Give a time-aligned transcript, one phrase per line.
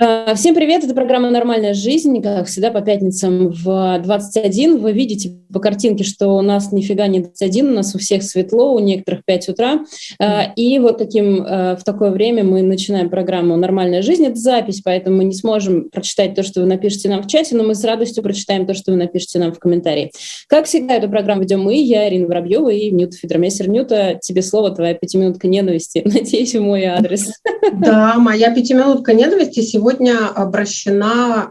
[0.00, 4.78] А, всем привет, это программа «Нормальная жизнь», как всегда по пятницам в 21.
[4.78, 8.74] Вы видите по картинке, что у нас нифига не 21, у нас у всех светло,
[8.74, 9.84] у некоторых 5 утра.
[10.18, 14.24] А, и вот таким, а, в такое время мы начинаем программу «Нормальная жизнь».
[14.26, 17.64] Это запись, поэтому мы не сможем прочитать то, что вы напишете нам в чате, но
[17.64, 20.12] мы с радостью прочитаем то, что вы напишете нам в комментарии.
[20.48, 23.68] Как всегда, эту программу ведем мы, я, Ирина Воробьева и Нюта Федромессер.
[23.68, 26.02] Нюта, тебе слово, твоя пятиминутка ненависти.
[26.04, 27.30] Надеюсь, в мой адрес.
[27.72, 31.50] Да, моя пятиминутка ненависти сегодня обращена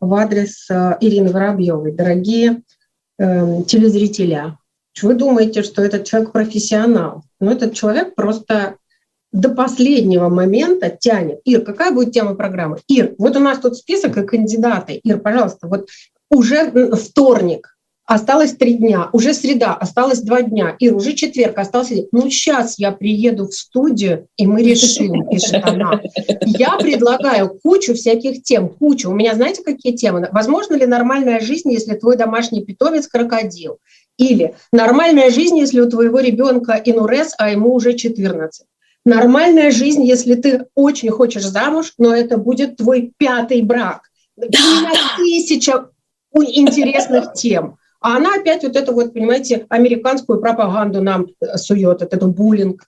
[0.00, 1.92] в адрес э, Ирины Воробьевой.
[1.92, 2.62] Дорогие
[3.18, 4.58] эм, телезрителя,
[5.00, 8.76] вы думаете, что этот человек профессионал, но этот человек просто
[9.32, 11.40] до последнего момента тянет.
[11.44, 12.78] Ир, какая будет тема программы?
[12.88, 15.00] Ир, вот у нас тут список и кандидаты.
[15.02, 15.88] Ир, пожалуйста, вот
[16.30, 21.92] уже вторник, осталось три дня, уже среда, осталось два дня, и уже четверг, осталось...
[22.12, 26.00] Ну, сейчас я приеду в студию, и мы решим, пишет она.
[26.44, 29.10] Я предлагаю кучу всяких тем, кучу.
[29.10, 30.28] У меня знаете, какие темы?
[30.32, 33.78] Возможно ли нормальная жизнь, если твой домашний питомец крокодил?
[34.18, 38.66] Или нормальная жизнь, если у твоего ребенка инурез, а ему уже 14?
[39.04, 44.02] Нормальная жизнь, если ты очень хочешь замуж, но это будет твой пятый брак.
[45.16, 45.88] Тысяча
[46.34, 47.78] интересных тем.
[48.02, 52.84] А она опять вот это вот, понимаете, американскую пропаганду нам э, сует, это буллинг.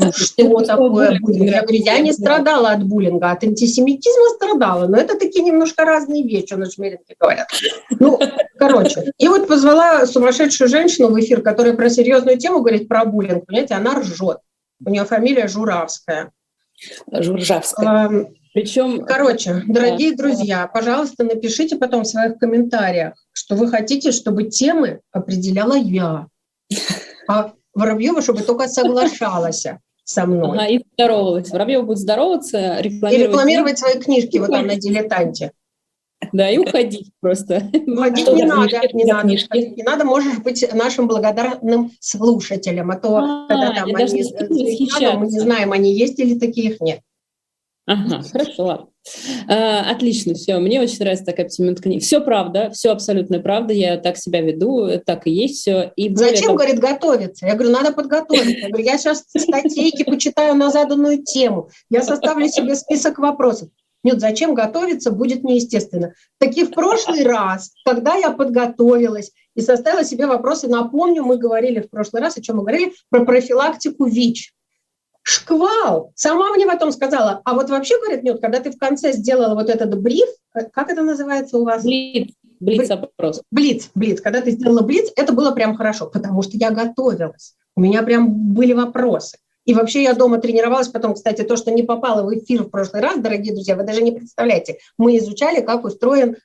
[0.00, 1.50] Ну, что такое буллинг?
[1.50, 6.22] Я говорю, я не страдала от буллинга, от антисемитизма страдала, но это такие немножко разные
[6.22, 7.48] вещи, у нас жмеринки говорят.
[7.98, 8.18] Ну,
[8.58, 13.46] короче, и вот позвала сумасшедшую женщину в эфир, которая про серьезную тему говорит, про буллинг,
[13.46, 14.38] понимаете, она ржет.
[14.84, 16.32] У нее фамилия Журавская.
[17.10, 18.28] Журжавская.
[18.56, 20.16] Причем, короче, дорогие да.
[20.16, 26.28] друзья, пожалуйста, напишите потом в своих комментариях, что вы хотите, чтобы темы определяла я,
[27.28, 29.66] а Воробьева, чтобы только соглашалась
[30.04, 30.56] со мной.
[30.56, 31.50] Ага, и здоровалась.
[31.50, 33.12] Воробьева будет здороваться, рекламировать...
[33.12, 35.52] И рекламировать свои книжки вот там на «Дилетанте».
[36.32, 37.70] Да, и уходить просто.
[37.86, 43.48] Уходить не надо, не надо, не надо, можешь быть нашим благодарным слушателем, а то, а,
[43.48, 44.24] когда там они,
[45.18, 47.00] мы не знаем, они есть или таких нет.
[47.86, 48.88] Ага, хорошо, ладно.
[49.48, 50.58] А, отлично, все.
[50.58, 51.98] Мне очень нравится такая оптимистка.
[52.00, 53.72] Все правда, все абсолютно правда.
[53.72, 55.92] Я так себя веду, так и есть все.
[55.94, 56.56] И Зачем, того...
[56.56, 57.46] говорит, готовиться?
[57.46, 58.50] Я говорю, надо подготовиться.
[58.50, 61.70] Я говорю, я сейчас статейки почитаю на заданную тему.
[61.88, 63.68] Я составлю себе список вопросов.
[64.02, 66.12] Нет, зачем готовиться, будет неестественно.
[66.38, 71.90] Таки в прошлый раз, когда я подготовилась и составила себе вопросы, напомню, мы говорили в
[71.90, 74.52] прошлый раз, о чем мы говорили, про профилактику ВИЧ
[75.26, 76.12] шквал.
[76.14, 79.68] Сама мне потом сказала, а вот вообще, говорит, нет, когда ты в конце сделала вот
[79.68, 81.82] этот бриф, э, как это называется у вас?
[81.82, 82.32] Блиц.
[82.60, 83.42] Блиц-опрос.
[83.50, 84.20] Блиц, блиц.
[84.20, 87.56] Когда ты сделала блиц, это было прям хорошо, потому что я готовилась.
[87.74, 89.38] У меня прям были вопросы.
[89.64, 90.88] И вообще я дома тренировалась.
[90.88, 94.02] Потом, кстати, то, что не попало в эфир в прошлый раз, дорогие друзья, вы даже
[94.02, 94.78] не представляете.
[94.96, 96.36] Мы изучали, как устроен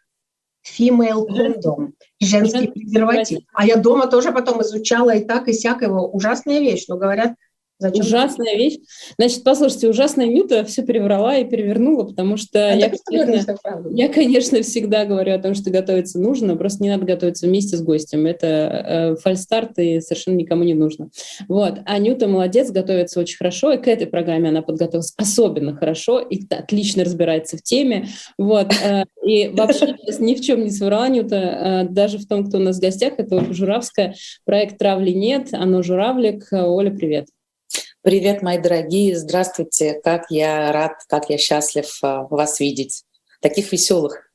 [0.68, 3.42] female condom, женский презерватив.
[3.54, 6.10] А я дома тоже потом изучала и так, и сяк его.
[6.10, 7.36] Ужасная вещь, но говорят,
[7.82, 8.06] Зачем?
[8.06, 8.78] Ужасная вещь.
[9.18, 13.58] Значит, послушайте, ужасная Нюта все переврала и перевернула, потому что а я, конечно,
[13.90, 17.82] я, конечно, всегда говорю о том, что готовиться нужно, просто не надо готовиться вместе с
[17.82, 18.28] гостем.
[18.28, 21.10] Это э, фальстарт и совершенно никому не нужно.
[21.48, 21.80] Вот.
[21.86, 26.40] А Нюта молодец, готовится очень хорошо, и к этой программе она подготовилась особенно хорошо и
[26.54, 28.10] отлично разбирается в теме.
[28.38, 28.72] Вот.
[28.86, 32.62] Э, и вообще ни в чем не соврала Нюта, э, даже в том, кто у
[32.62, 34.14] нас в гостях, это Журавская.
[34.46, 36.48] Проект «Травли нет», оно «Журавлик».
[36.52, 37.26] Оля, привет.
[38.04, 40.02] Привет, мои дорогие, здравствуйте.
[40.04, 43.04] Как я рад, как я счастлив а, вас видеть.
[43.42, 44.31] Таких веселых.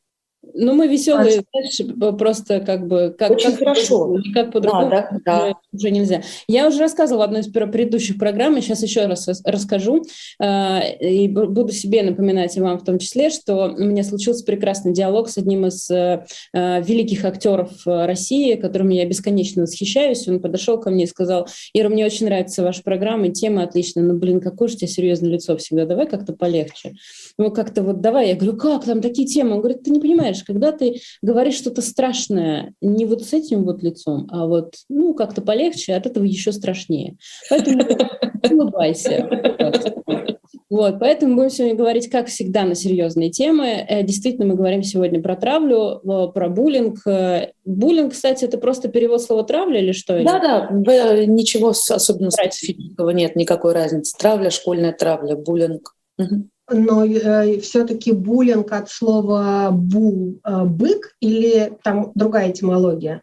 [0.54, 3.14] Ну, мы веселые, знаешь, просто как бы...
[3.18, 4.16] Как, Очень как хорошо.
[4.32, 5.54] Как по-другому да, да, да.
[5.72, 6.22] уже нельзя.
[6.48, 10.04] Я уже рассказывала в одной из предыдущих программ, и сейчас еще раз расскажу,
[10.40, 14.92] э, и буду себе напоминать и вам в том числе, что у меня случился прекрасный
[14.92, 16.24] диалог с одним из э,
[16.54, 20.26] великих актеров России, которым я бесконечно восхищаюсь.
[20.28, 24.04] Он подошел ко мне и сказал, Ира, мне очень нравится ваша программа, и тема отличная,
[24.04, 26.94] но, блин, какое же у тебя серьезное лицо всегда, давай как-то полегче.
[27.38, 28.28] Ну, как-то вот давай.
[28.28, 29.54] Я говорю, как там такие темы?
[29.54, 33.82] Он говорит, ты не понимаешь, когда ты говоришь что-то страшное не вот с этим вот
[33.82, 37.16] лицом, а вот, ну, как-то полегче, от этого еще страшнее.
[37.50, 37.82] Поэтому
[38.50, 39.28] улыбайся.
[40.68, 43.68] Вот, поэтому будем сегодня говорить, как всегда, на серьезные темы.
[43.88, 47.06] Э, действительно, мы говорим сегодня про травлю, э, про буллинг.
[47.06, 50.20] Э, буллинг, кстати, это просто перевод слова травля или что?
[50.24, 50.68] Да-да,
[51.26, 54.16] ничего особенно специфического нет, никакой разницы.
[54.18, 55.94] Травля, школьная травля, буллинг.
[56.18, 63.22] Угу но э, все-таки буллинг от слова бул э, бык или там другая этимология?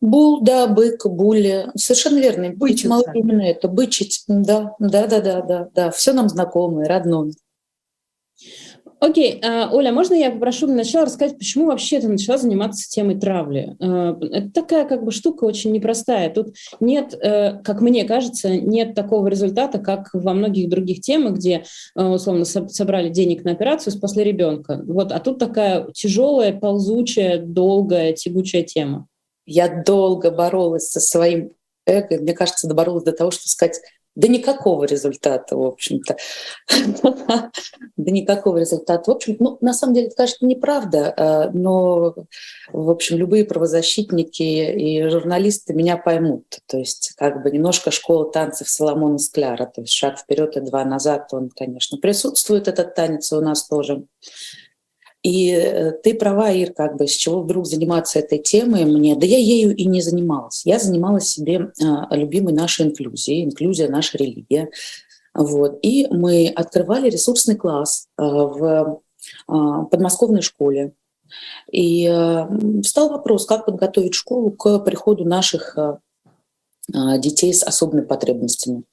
[0.00, 1.66] Бул, да, бык, булли.
[1.76, 2.52] Совершенно верно.
[2.52, 3.68] Этимология именно это.
[3.68, 5.90] Бычить, да, да, да, да, да, да.
[5.90, 7.32] Все нам знакомое, родное.
[9.04, 9.68] Окей, okay.
[9.70, 13.76] Оля, можно я попрошу начала рассказать, почему вообще ты начала заниматься темой травли?
[13.78, 16.30] А, это такая как бы штука очень непростая.
[16.30, 21.64] Тут нет, э, как мне кажется, нет такого результата, как во многих других темах, где
[21.94, 24.82] э, условно собрали денег на операцию, спасли ребенка.
[24.86, 29.06] Вот, а тут такая тяжелая, ползучая, долгая, тягучая тема.
[29.44, 31.50] Я долго боролась со своим
[31.86, 33.80] эго, мне кажется, доборолась до того, что сказать,
[34.16, 36.16] да никакого результата, в общем-то.
[37.96, 39.10] Да никакого результата.
[39.10, 42.14] В общем, ну, на самом деле, это, конечно, неправда, э, но,
[42.72, 46.44] в общем, любые правозащитники и журналисты меня поймут.
[46.66, 50.84] То есть, как бы немножко школа танцев Соломона Скляра, то есть шаг вперед и два
[50.84, 54.04] назад, он, конечно, присутствует, этот танец у нас тоже.
[55.24, 59.16] И э, ты права, Ир, как бы, с чего вдруг заниматься этой темой мне?
[59.16, 60.66] Да я ею и не занималась.
[60.66, 64.68] Я занималась себе а, любимой нашей инклюзией, инклюзия— наша религия.
[65.32, 65.78] Вот.
[65.80, 69.00] И мы открывали ресурсный класс а, в
[69.48, 70.92] а, подмосковной школе.
[71.72, 72.46] И а,
[72.82, 75.78] встал вопрос, как подготовить школу к приходу наших
[76.92, 78.84] а детей с особыми потребностями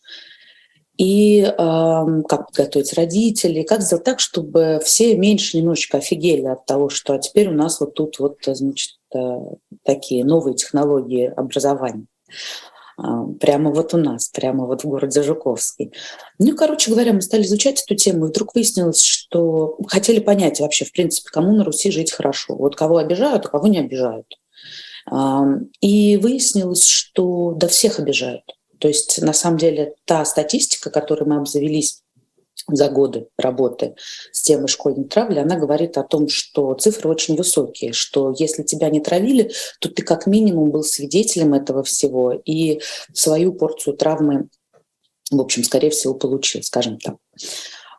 [0.98, 6.90] и э, как подготовить родителей, как сделать так, чтобы все меньше немножечко офигели от того,
[6.90, 9.20] что а теперь у нас вот тут вот, значит, э,
[9.84, 12.06] такие новые технологии образования.
[13.00, 13.04] Э,
[13.40, 15.94] прямо вот у нас, прямо вот в городе Жуковский.
[16.40, 20.86] Ну, короче говоря, мы стали изучать эту тему, и вдруг выяснилось, что хотели понять вообще,
[20.86, 22.56] в принципе, кому на Руси жить хорошо.
[22.56, 24.28] Вот кого обижают, а кого не обижают.
[25.82, 28.44] И выяснилось, что до всех обижают.
[28.82, 32.02] То есть на самом деле та статистика, которой мы обзавелись
[32.68, 33.96] за годы работы
[34.32, 38.90] с темой школьной травли, она говорит о том, что цифры очень высокие, что если тебя
[38.90, 42.82] не травили, то ты как минимум был свидетелем этого всего и
[43.14, 44.48] свою порцию травмы,
[45.30, 47.16] в общем, скорее всего, получил, скажем так.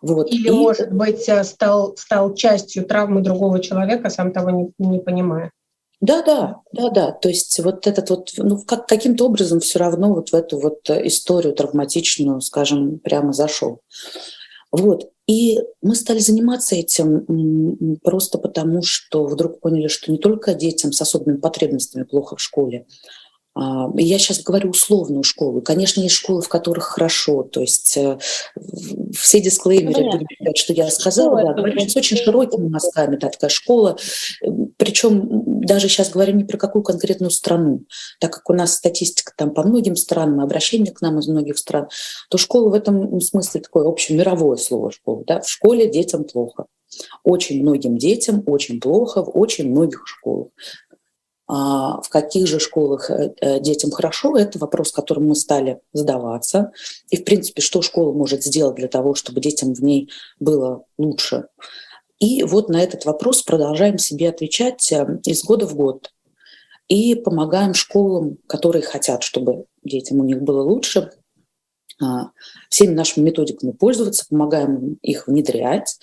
[0.02, 0.30] Вот.
[0.32, 0.50] Или, и...
[0.50, 5.52] может быть, стал, стал частью травмы другого человека, сам того не, не понимая.
[6.02, 7.12] Да, да, да, да.
[7.12, 10.90] То есть вот этот вот, ну, как, каким-то образом все равно вот в эту вот
[10.90, 13.80] историю травматичную, скажем, прямо зашел.
[14.72, 15.12] Вот.
[15.28, 21.00] И мы стали заниматься этим просто потому, что вдруг поняли, что не только детям с
[21.00, 22.86] особыми потребностями плохо в школе,
[23.54, 25.60] я сейчас говорю условную школу.
[25.60, 27.42] Конечно, есть школы, в которых хорошо.
[27.42, 28.18] То есть э,
[29.14, 33.98] все дисклеймеры, считать, что я сказала, да, говорю с очень широкими мазками, да, такая школа.
[34.78, 37.84] Причем даже сейчас говорю не про какую конкретную страну,
[38.20, 41.88] так как у нас статистика там по многим странам, обращение к нам из многих стран,
[42.30, 45.24] то школа в этом смысле такое общемировое слово школа.
[45.26, 45.40] Да?
[45.40, 46.66] В школе детям плохо.
[47.22, 50.48] Очень многим детям очень плохо в очень многих школах.
[51.54, 56.72] А, в каких же школах э, э, детям хорошо, это вопрос, которым мы стали задаваться.
[57.10, 60.08] И, в принципе, что школа может сделать для того, чтобы детям в ней
[60.40, 61.48] было лучше.
[62.18, 66.10] И вот на этот вопрос продолжаем себе отвечать э, из года в год.
[66.88, 71.10] И помогаем школам, которые хотят, чтобы детям у них было лучше,
[72.00, 72.30] а,
[72.70, 75.98] всеми нашими методиками пользоваться, помогаем их внедрять.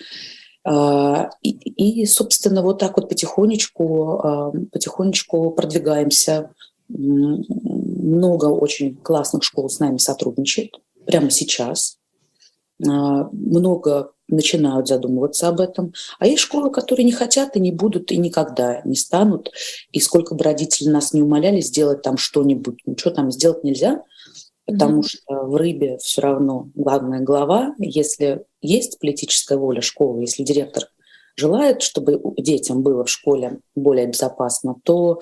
[0.69, 6.51] А, и, и, собственно, вот так вот потихонечку, а, потихонечку продвигаемся.
[6.89, 10.75] Много очень классных школ с нами сотрудничает
[11.07, 11.97] прямо сейчас.
[12.87, 15.93] А, много начинают задумываться об этом.
[16.19, 19.49] А есть школы, которые не хотят и не будут, и никогда не станут.
[19.91, 24.03] И сколько бы родители нас не умоляли сделать там что-нибудь, ничего там сделать нельзя–
[24.69, 25.07] потому mm-hmm.
[25.07, 27.73] что в рыбе все равно главная глава.
[27.79, 30.85] Если есть политическая воля школы, если директор
[31.35, 35.21] желает, чтобы детям было в школе более безопасно, то,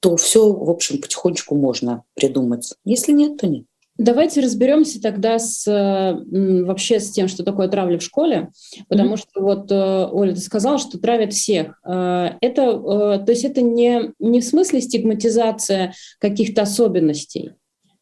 [0.00, 2.74] то все, в общем, потихонечку можно придумать.
[2.84, 3.64] Если нет, то нет.
[3.98, 8.50] Давайте разберемся тогда с вообще с тем, что такое травля в школе,
[8.88, 9.16] потому mm-hmm.
[9.16, 11.80] что вот э, Оля, ты сказала, что травят всех.
[11.84, 17.54] Э, это, э, то есть это не, не в смысле стигматизация каких-то особенностей,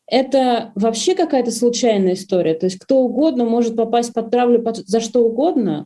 [0.06, 2.54] это вообще какая-то случайная история?
[2.54, 5.84] То есть кто угодно может попасть под травлю под, за что угодно?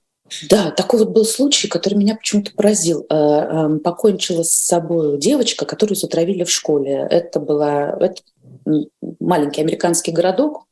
[0.48, 3.04] Да, такой вот был случай, который меня почему-то поразил.
[3.10, 7.06] Э, эм, покончила с собой девочка, которую затравили в школе.
[7.10, 8.22] Это была это
[9.18, 10.66] маленький американский городок.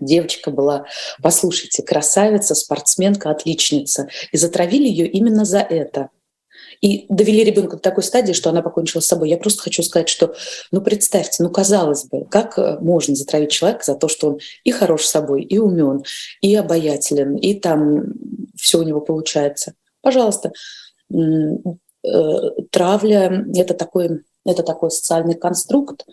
[0.00, 0.86] Девочка была,
[1.22, 4.08] послушайте, красавица, спортсменка, отличница.
[4.32, 6.10] И затравили ее именно за это
[6.80, 9.30] и довели ребенка до такой стадии, что она покончила с собой.
[9.30, 10.34] Я просто хочу сказать, что,
[10.70, 14.70] ну, представьте, ну, казалось бы, как э, можно затравить человека за то, что он и
[14.70, 16.02] хорош собой, и умен,
[16.40, 18.14] и обаятелен, и там
[18.56, 19.74] все у него получается.
[20.02, 20.52] Пожалуйста,
[21.12, 21.16] э,
[22.70, 26.04] травля— это такой, это такой социальный конструкт,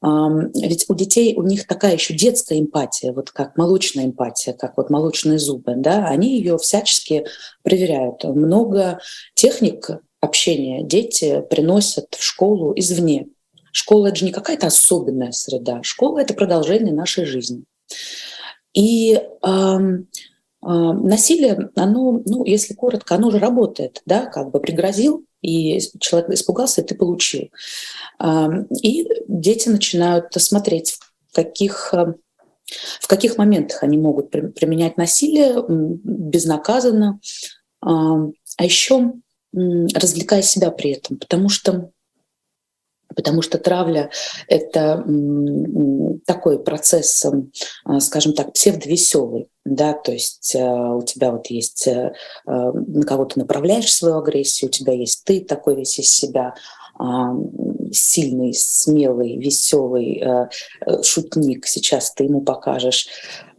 [0.00, 4.90] ведь у детей, у них такая еще детская эмпатия, вот как молочная эмпатия, как вот
[4.90, 7.26] молочные зубы, да, они ее всячески
[7.64, 8.22] проверяют.
[8.22, 9.00] Много
[9.34, 13.28] техник общения дети приносят в школу извне.
[13.72, 15.82] Школа— это же не какая-то особенная среда.
[15.82, 17.64] Школа— это продолжение нашей жизни.
[18.74, 19.96] И э, э,
[20.62, 26.80] насилие, оно, ну, если коротко, оно уже работает, да, как бы пригрозил, и человек испугался,
[26.80, 27.50] и ты получил.
[28.82, 30.98] И дети начинают смотреть,
[31.30, 31.94] в каких
[33.00, 37.20] в каких моментах они могут применять насилие безнаказанно,
[37.80, 39.14] а еще
[39.52, 41.90] развлекая себя при этом, потому что
[43.14, 44.10] потому что травля—
[44.48, 45.04] это
[46.26, 47.26] такой процесс,
[47.84, 52.12] а, скажем так, псевдовеселый, да, то есть а, у тебя вот есть, а,
[52.46, 56.54] на кого ты направляешь свою агрессию, у тебя есть ты такой весь из себя,
[57.92, 60.20] сильный, смелый, веселый
[61.04, 63.06] шутник, сейчас ты ему покажешь.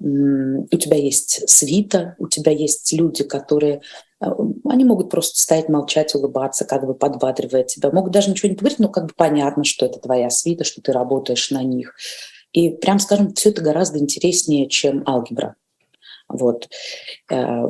[0.01, 3.79] У тебя есть свита, у тебя есть люди, которые
[4.19, 7.91] они могут просто стоять, молчать, улыбаться, как бы подбадривая тебя.
[7.91, 10.91] Могут даже ничего не говорить, но как бы понятно, что это твоя свита, что ты
[10.91, 11.95] работаешь на них.
[12.51, 15.55] И прям скажем, все это гораздо интереснее, чем алгебра.
[16.27, 16.67] Вот.
[17.31, 17.63] Э,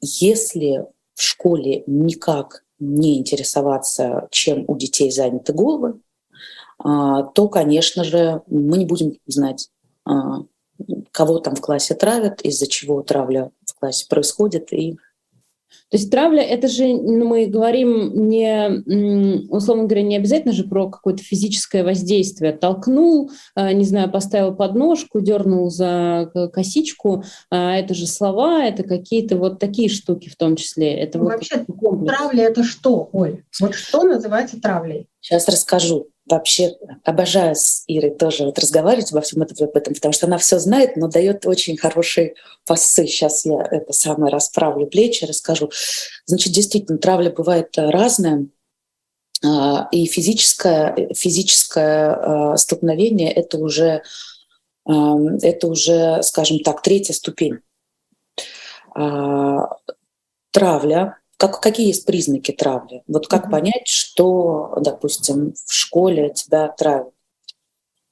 [0.00, 6.00] если в школе никак не интересоваться, чем у детей заняты головы,
[6.78, 9.68] а, то, конечно же, мы не будем знать,
[10.04, 10.40] а,
[11.12, 14.98] кого там в классе травят, из-за чего травля в классе происходит, и
[15.92, 18.82] то есть травля, это же ну, мы говорим не,
[19.50, 22.54] условно говоря, не обязательно же про какое-то физическое воздействие.
[22.54, 27.24] Толкнул, а, не знаю, поставил подножку, дернул за косичку.
[27.50, 30.94] А, это же слова, это какие-то вот такие штуки в том числе.
[30.94, 33.42] Это ну, Вообще, вот травля это что, Оль?
[33.60, 35.08] Вот что называется травлей?
[35.20, 40.12] Сейчас расскажу вообще обожаю с Ирой тоже вот разговаривать обо всем этом, об этом, потому
[40.12, 42.34] что она все знает, но дает очень хорошие
[42.66, 43.06] пасы.
[43.06, 45.70] Сейчас я это самое расправлю плечи, расскажу.
[46.24, 48.46] Значит, действительно, травля бывает разная.
[49.44, 54.02] А, и физическое, физическое а, столкновение— это уже,
[54.84, 57.58] а, это уже, скажем так, третья ступень.
[60.52, 63.02] Травля как, какие есть признаки травли?
[63.08, 63.50] Вот как mm-hmm.
[63.50, 67.12] понять, что, допустим, в школе тебя травят?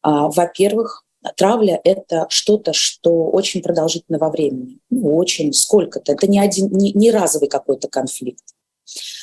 [0.02, 1.04] А, во-первых,
[1.36, 4.78] травля— это что-то, что очень продолжительно во времени.
[4.90, 6.12] Ну, очень, сколько-то.
[6.12, 8.42] Это не, один, не, не разовый какой-то конфликт.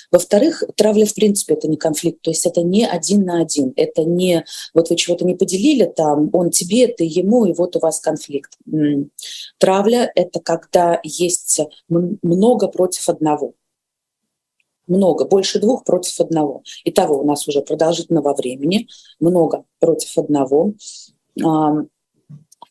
[0.10, 4.06] Во-вторых, травля, в принципе, это не конфликт, то есть это не один на один, это
[4.06, 8.00] не вот вы чего-то не поделили, там он тебе, ты ему, и вот у вас
[8.00, 8.54] конфликт.
[9.58, 11.60] Травля— это когда есть
[11.90, 13.54] много против одного
[14.88, 16.64] много, больше двух против одного.
[16.86, 18.88] Итого у нас уже продолжительно во времени,
[19.20, 20.74] много против одного.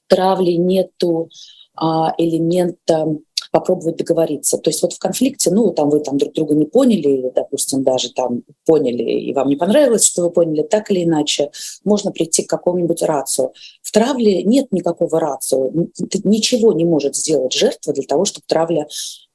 [0.09, 1.31] Травли нету
[1.75, 3.07] а, элемента
[3.53, 4.59] попробовать договориться.
[4.59, 7.83] То есть вот в конфликте, ну, там вы там друг друга не поняли, или, допустим,
[7.83, 11.51] даже там поняли, и вам не понравилось, что вы поняли, так или иначе,
[11.85, 13.53] можно прийти к какому-нибудь рацию.
[13.83, 15.91] В травле нет никакого рацию.
[16.25, 18.87] Ничего не может сделать жертва для того, чтобы травля а,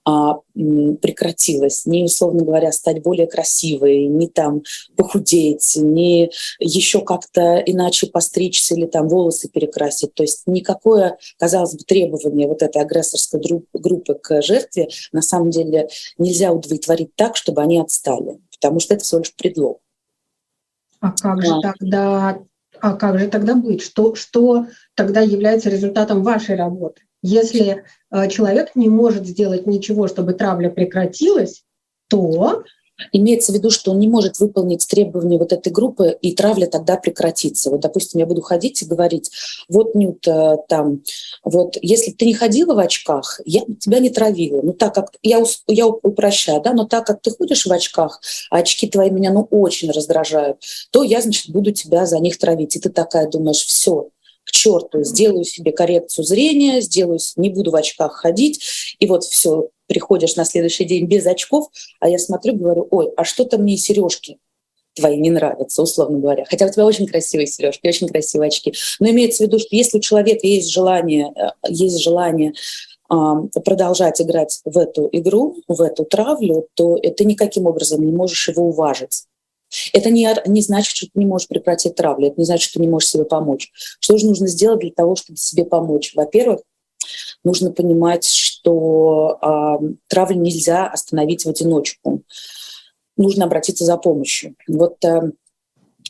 [0.03, 4.63] прекратилась, не, условно говоря, стать более красивой, не там
[4.95, 10.13] похудеть, не еще как-то иначе постричься или там волосы перекрасить.
[10.13, 13.39] То есть никакое, казалось бы, требование вот этой агрессорской
[13.73, 19.03] группы к жертве на самом деле нельзя удовлетворить так, чтобы они отстали, потому что это
[19.03, 19.81] всего лишь предлог.
[20.99, 21.61] А как же а.
[21.61, 22.39] тогда,
[22.79, 23.81] а как же тогда быть?
[23.81, 27.01] Что, что тогда является результатом вашей работы?
[27.21, 31.63] Если э, человек не может сделать ничего, чтобы травля прекратилась,
[32.07, 32.63] то
[33.11, 36.97] Имеется в виду, что он не может выполнить требования вот этой группы, и травля тогда
[36.97, 37.69] прекратится.
[37.69, 39.31] Вот, допустим, я буду ходить и говорить,
[39.67, 41.01] вот, Нют, э, там,
[41.43, 44.61] вот, если бы ты не ходила в очках, я бы тебя не травила.
[44.61, 48.57] Ну, так как, я, я упрощаю, да, но так как ты ходишь в очках, а
[48.57, 50.57] очки твои меня, ну, очень раздражают,
[50.91, 52.75] то я, значит, буду тебя за них травить.
[52.75, 54.09] И ты такая думаешь, все,
[54.43, 58.61] к черту, сделаю себе коррекцию зрения, сделаю, не буду в очках ходить,
[58.99, 61.67] и вот все, приходишь на следующий день без очков,
[61.99, 64.37] а я смотрю, говорю, ой, а что-то мне сережки
[64.93, 66.45] твои не нравятся, условно говоря.
[66.49, 68.73] Хотя у тебя очень красивые сережки, очень красивые очки.
[68.99, 72.53] Но имеется в виду, что если у человека есть желание, э, есть желание
[73.65, 78.69] продолжать играть в эту игру, в эту травлю, то ты никаким образом не можешь его
[78.69, 79.25] уважить.
[79.93, 82.85] Это не, не значит, что ты не можешь прекратить травлю, это не значит, что ты
[82.85, 83.71] не можешь себе помочь.
[83.99, 86.13] Что же нужно сделать для того, чтобы себе помочь?
[86.15, 86.61] Во-первых,
[87.43, 92.23] нужно понимать, что э, травлю нельзя остановить в одиночку.
[93.17, 94.55] Нужно обратиться за помощью.
[94.67, 95.31] Вот э,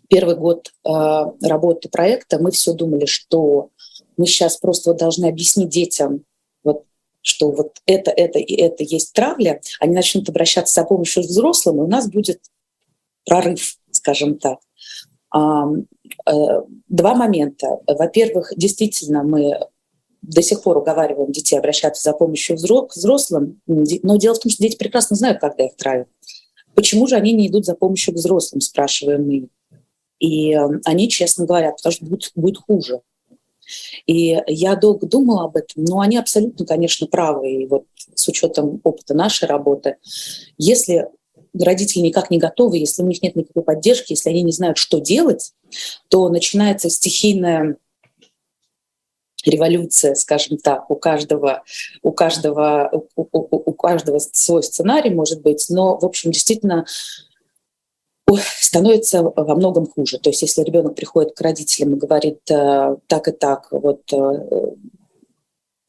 [0.10, 0.90] первый год э,
[1.42, 3.70] работы проекта мы все думали, что
[4.18, 6.24] мы сейчас просто вот должны объяснить детям,
[6.64, 6.84] вот,
[7.22, 11.86] что вот это, это и это есть травля, они начнут обращаться за помощью взрослым, и
[11.86, 12.42] у нас будет
[13.26, 14.60] прорыв, скажем так.
[15.34, 17.80] Э, два момента.
[17.88, 19.60] Во-первых, действительно, мы
[20.22, 24.78] до сих пор уговариваем детей обращаться за помощью взрослым, но дело в том, что дети
[24.78, 26.08] прекрасно знают, когда их травят.
[26.76, 29.48] Почему же они не идут за помощью к взрослым, спрашиваем мы.
[30.20, 30.54] И
[30.86, 33.02] они честно говорят, потому что будет, будет хуже.
[34.06, 37.52] И я долго думала об этом, но они абсолютно, конечно, правы.
[37.52, 39.98] И вот с учетом опыта нашей работы,
[40.58, 41.08] если
[41.58, 45.00] родители никак не готовы, если у них нет никакой поддержки, если они не знают, что
[45.00, 45.54] делать,
[46.10, 47.78] то начинается стихийная
[49.46, 51.64] революция, скажем так, у каждого,
[52.04, 56.86] у каждого, у, у, у каждого свой сценарий может быть, но, в общем, действительно
[58.38, 60.18] становится во многом хуже.
[60.18, 64.76] То есть если ребенок приходит к родителям и говорит э, так и так, вот э,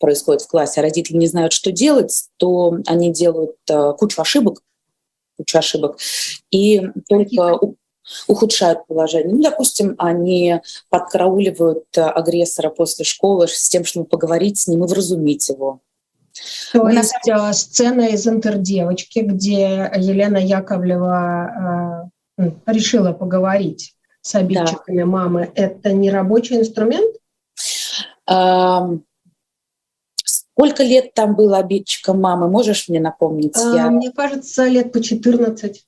[0.01, 4.63] происходит в классе, а родители не знают, что делать, то они делают э, кучу ошибок,
[5.43, 5.99] кучу ошибок,
[6.51, 7.59] и только
[8.27, 9.35] ухудшают положение.
[9.35, 15.49] Ну, допустим, они подкрауливают агрессора после школы с тем, чтобы поговорить с ним и вразумить
[15.49, 15.81] его.
[16.73, 17.53] То есть самом...
[17.53, 22.11] сцена из «Интердевочки», где Елена Яковлева
[22.67, 25.07] решила поговорить с обидчиками да.
[25.07, 27.15] мамы, это не рабочий инструмент?
[30.55, 32.49] Сколько лет там было обидчиком мамы?
[32.49, 33.57] Можешь мне напомнить?
[33.57, 33.91] А, Я...
[33.91, 35.85] Мне кажется, лет по 14.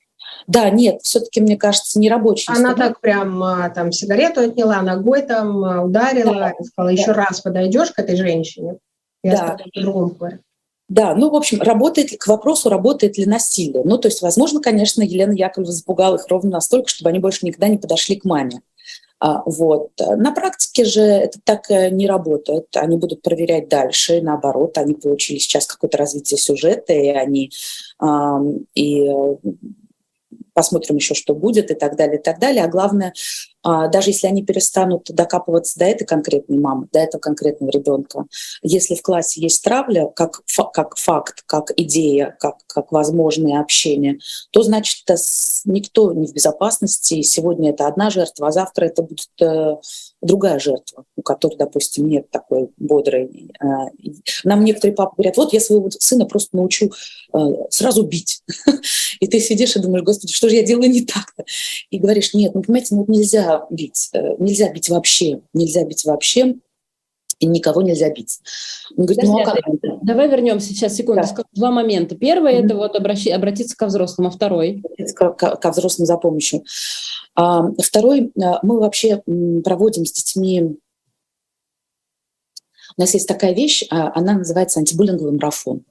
[0.46, 2.50] Да, нет, все-таки, мне кажется, не рабочий.
[2.50, 2.78] Она инструмент.
[2.78, 7.14] так прям а, там сигарету отняла, ногой там а, ударила, да, и сказала, еще да.
[7.14, 8.78] раз подойдешь к этой женщине,
[9.22, 9.56] я да.
[9.74, 10.38] по-другому говорю.
[10.88, 13.82] Да, ну, в общем, работает ли, к вопросу, работает ли насилие.
[13.84, 17.68] Ну, то есть, возможно, конечно, Елена Яковлева запугала их ровно настолько, чтобы они больше никогда
[17.68, 18.60] не подошли к маме.
[19.26, 19.92] А, вот.
[19.98, 22.66] На практике же это так э, не работает.
[22.76, 27.50] Они будут проверять дальше, наоборот, они получили сейчас какое-то развитие сюжета, и они
[28.74, 29.36] и э,
[30.52, 32.64] посмотрим еще, что будет и так далее, и так далее.
[32.64, 33.14] А главное,
[33.64, 38.26] даже если они перестанут докапываться до этой конкретной мамы, до этого конкретного ребенка,
[38.62, 44.18] если в классе есть травля как, как факт, как идея, как, как возможное общение,
[44.50, 45.04] то значит
[45.64, 47.22] никто не в безопасности.
[47.22, 49.76] Сегодня это одна жертва, а завтра это будет э,
[50.20, 53.50] другая жертва, у которой, допустим, нет такой бодрой.
[53.62, 53.66] Э,
[54.44, 56.92] нам некоторые папы говорят, вот я своего сына просто научу
[57.32, 57.38] э,
[57.70, 58.42] сразу бить.
[59.20, 61.44] И ты сидишь и думаешь, господи, что же я делаю не так-то?
[61.90, 66.56] И говоришь, нет, ну, понимаете, ну, нельзя бить, э, нельзя бить вообще, нельзя бить вообще,
[67.40, 68.40] и никого нельзя бить.
[68.96, 69.56] Он говорит, ну, а как?
[70.02, 71.22] Давай вернемся сейчас, секунду.
[71.22, 71.42] Да.
[71.52, 72.14] Два момента.
[72.14, 74.82] Первый mm-hmm.– это вот обращи, обратиться ко взрослым, а второй?
[75.16, 76.64] Ко, ко, ко взрослым за помощью.
[77.34, 79.22] А, второй, э, мы вообще
[79.64, 80.76] проводим с детьми
[82.96, 85.84] у нас есть такая вещь, а, она называется антибуллинговый марафон.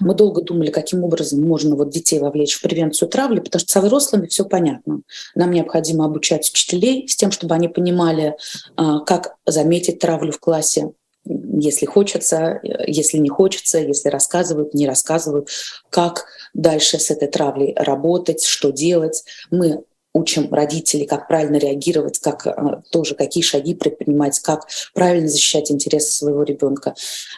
[0.00, 3.80] Мы долго думали, каким образом можно вот детей вовлечь в превенцию травли, потому что со
[3.80, 5.02] взрослыми все понятно.
[5.34, 8.36] Нам необходимо обучать учителей с тем, чтобы они понимали,
[8.76, 10.92] а, как заметить травлю в классе,
[11.24, 15.48] если хочется, если не хочется, если рассказывают, не рассказывают,
[15.90, 19.24] как дальше с этой травлей работать, что делать.
[19.50, 19.82] Мы
[20.18, 26.12] учим родителей, как правильно реагировать, как э, тоже какие шаги предпринимать, как правильно защищать интересы
[26.12, 26.94] своего ребенка.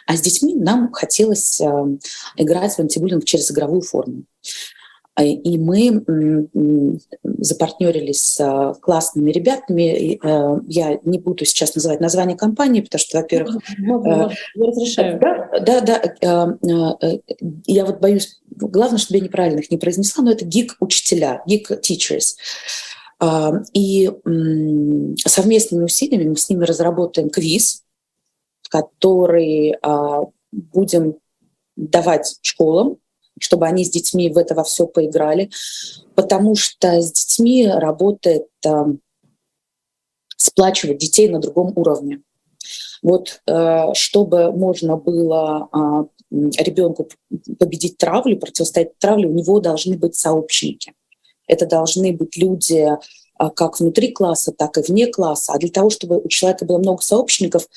[0.07, 1.65] А с детьми нам хотелось э,
[2.37, 4.23] играть в антибуллинг через игровую форму.
[5.19, 6.49] Э, и мы
[7.23, 10.19] запартнерились с классными ребятами.
[10.67, 13.57] Я не буду сейчас называть название компании, потому что, во-первых...
[14.55, 15.19] разрешаю.
[15.19, 16.57] Да, да, да.
[17.65, 22.35] Я вот боюсь, главное, чтобы я неправильно их не произнесла, но это гик-учителя, гик-teachers.
[23.73, 24.11] И
[25.25, 27.83] совместными усилиями мы с ними разработаем квиз,
[28.69, 29.75] который
[30.51, 31.17] будем
[31.75, 32.97] давать школам,
[33.41, 35.49] чтобы они с детьми в это во все поиграли,
[36.15, 38.69] потому что с детьми работает э,
[40.37, 42.21] сплачивать детей на другом уровне.
[43.01, 47.09] Вот э, чтобы можно было э, ребенку
[47.59, 50.93] победить травлю, противостоять травле, у него должны быть сообщники.
[51.47, 52.87] Это должны быть люди
[53.55, 55.53] как внутри класса, так и вне класса.
[55.53, 57.67] А для того, чтобы у человека было много сообщников,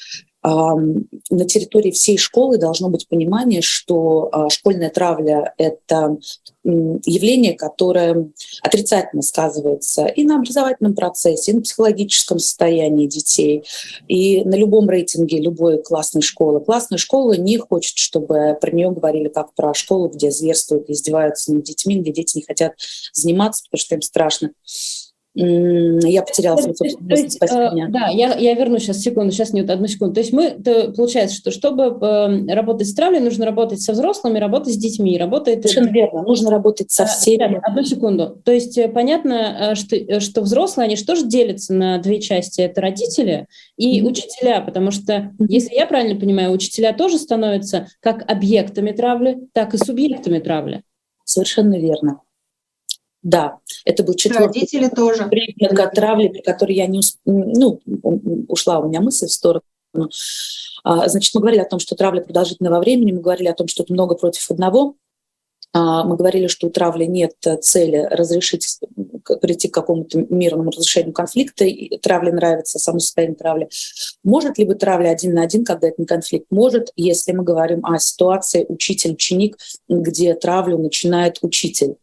[0.44, 6.18] на территории всей школы должно быть понимание, что а, школьная травля— это
[6.62, 8.30] явление, которое
[8.62, 13.64] отрицательно сказывается и на образовательном процессе, и на психологическом состоянии детей,
[14.09, 16.61] и на любом рейтинге любой классной школы.
[16.61, 21.64] Классная школа не хочет, чтобы про нее говорили как про школу, где зверствуют, издеваются над
[21.64, 22.74] детьми, где дети не хотят
[23.12, 24.50] заниматься, потому что им страшно.
[25.35, 27.88] Я потеряла свою собственную спасения.
[27.88, 30.14] Да, я, я верну сейчас секунду, сейчас нет, одну секунду.
[30.14, 34.38] То есть мы, то, получается, что чтобы э, работать с травлей, нужно работать со взрослыми,
[34.38, 35.18] работать с детьми.
[35.18, 35.62] Работает...
[35.62, 37.42] Совершенно верно, нужно работать со всеми.
[37.42, 38.40] Ребята, одну секунду.
[38.44, 42.61] То есть э, понятно, э, что, что взрослые, они же тоже делятся на две части.
[42.61, 44.07] Это родители и mm-hmm.
[44.07, 49.79] учителя, потому что, если я правильно понимаю, учителя тоже становятся как объектами травли, так и
[49.79, 50.83] субъектами травли.
[51.25, 52.20] Совершенно верно.
[53.24, 55.26] Да, это был четвертый Родители тоже.
[55.26, 57.18] признак травли, при которой я не усп...
[57.24, 57.80] ну,
[58.48, 59.62] ушла у меня мысль в сторону.
[60.84, 63.66] А, значит, мы говорили о том, что травля продолжительна во времени, мы говорили о том,
[63.66, 64.96] что это много против одного.
[65.72, 67.32] А, мы говорили, что у травли нет
[67.62, 68.78] цели разрешить,
[69.40, 73.70] прийти к какому-то мирному разрешению конфликта, и травле нравится само состояние травли.
[74.22, 76.44] Может ли быть травля один на один, когда это не конфликт?
[76.50, 79.56] Может, если мы говорим о ситуации учитель-ученик,
[79.88, 81.96] где травлю начинает учитель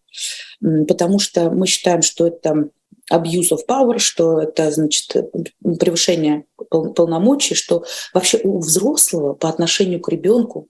[0.60, 2.70] потому что мы считаем, что это
[3.12, 5.16] abuse of power, что это значит
[5.62, 10.70] превышение полномочий, что вообще у взрослого по отношению к ребенку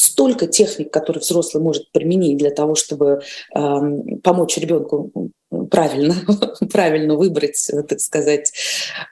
[0.00, 3.20] столько техник, которые взрослый может применить для того, чтобы
[3.54, 3.80] э,
[4.22, 5.30] помочь ребенку
[5.70, 6.14] правильно,
[6.72, 8.50] правильно выбрать, так сказать,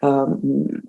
[0.02, 0.26] э,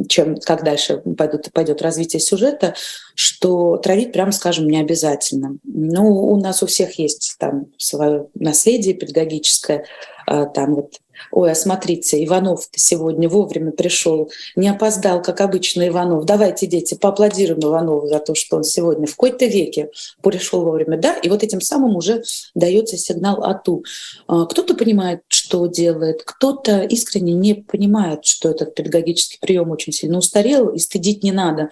[0.08, 2.76] чем, как дальше пойдет, пойдет развитие сюжета,
[3.14, 5.58] что травить, прямо скажем, не обязательно.
[5.66, 9.86] Ну, у нас у всех есть там свое наследие педагогическое,
[10.28, 10.94] э, там вот
[11.32, 16.26] Ой, а смотрите, Иванов сегодня вовремя пришел, не опоздал, как обычно Иванов.
[16.26, 19.90] Давайте, дети, поаплодируем Иванову за то, что он сегодня в какой-то веке
[20.22, 20.98] пришел вовремя.
[20.98, 22.24] Да, и вот этим самым уже
[22.56, 23.84] дается сигнал АТУ.
[24.28, 30.18] А, кто-то понимает, что делает, кто-то искренне не понимает, что этот педагогический прием очень сильно
[30.18, 31.70] устарел, и стыдить не надо.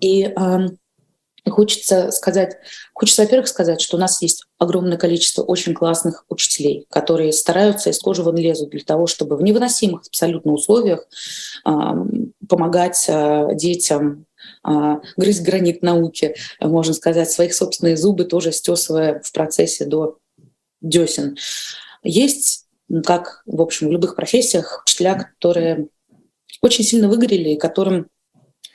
[0.00, 0.32] И
[1.48, 2.56] Хочется сказать,
[2.94, 7.98] хочется, во-первых, сказать, что у нас есть огромное количество очень классных учителей, которые стараются из
[7.98, 11.04] кожи вон лезут для того, чтобы в невыносимых абсолютно условиях
[11.66, 11.70] э,
[12.48, 14.26] помогать э, детям
[14.64, 20.18] э, грызть гранит науки, можно сказать, своих собственные зубы тоже стесывая в процессе до
[20.80, 21.36] десен.
[22.04, 22.66] Есть,
[23.04, 25.88] как, в общем, в любых профессиях, учителя, которые
[26.60, 28.06] очень сильно выгорели и которым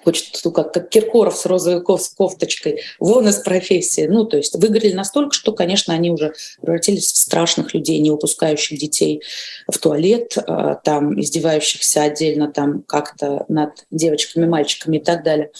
[0.07, 4.07] хочет, ну, как, как Киркоров с розовой кофточкой, вон из профессии.
[4.07, 8.79] Ну, то есть выгорели настолько, что, конечно, они уже превратились в страшных людей, не выпускающих
[8.79, 9.21] детей
[9.67, 15.51] в туалет, а, там, издевающихся отдельно там как-то над девочками, мальчиками и так далее.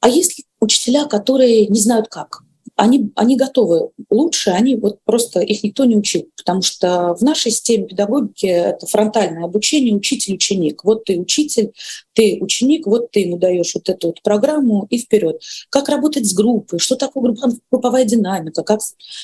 [0.00, 2.42] А есть учителя, которые не знают как
[2.80, 7.50] они, они готовы лучше, они вот просто их никто не учил, потому что в нашей
[7.50, 10.82] системе педагогики это фронтальное обучение, учитель-ученик.
[10.82, 11.72] Вот ты учитель,
[12.14, 15.42] ты ученик, вот ты ему даешь вот эту вот программу и вперед.
[15.68, 17.34] Как работать с группой, что такое
[17.70, 18.80] групповая динамика, как,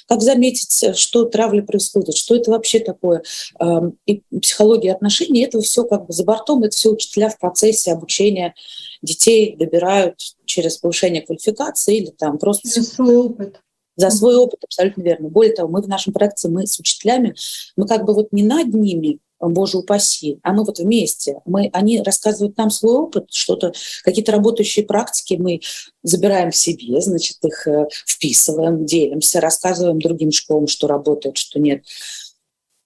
[0.07, 3.23] как заметить, что травля происходит, что это вообще такое.
[3.59, 7.93] Эм, и психология отношений, этого все как бы за бортом, это все учителя в процессе
[7.93, 8.55] обучения
[9.03, 12.69] детей добирают через повышение квалификации или там просто...
[12.69, 13.61] За свой опыт.
[13.97, 15.29] За свой опыт, абсолютно верно.
[15.29, 17.35] Более того, мы в нашем проекте, мы с учителями,
[17.77, 21.41] мы как бы вот не над ними, Боже упаси, а мы вот вместе.
[21.45, 25.61] Мы, они рассказывают нам свой опыт, что-то, какие-то работающие практики мы
[26.03, 31.85] забираем в себе, значит, их э, вписываем, делимся, рассказываем другим школам, что работает, что нет.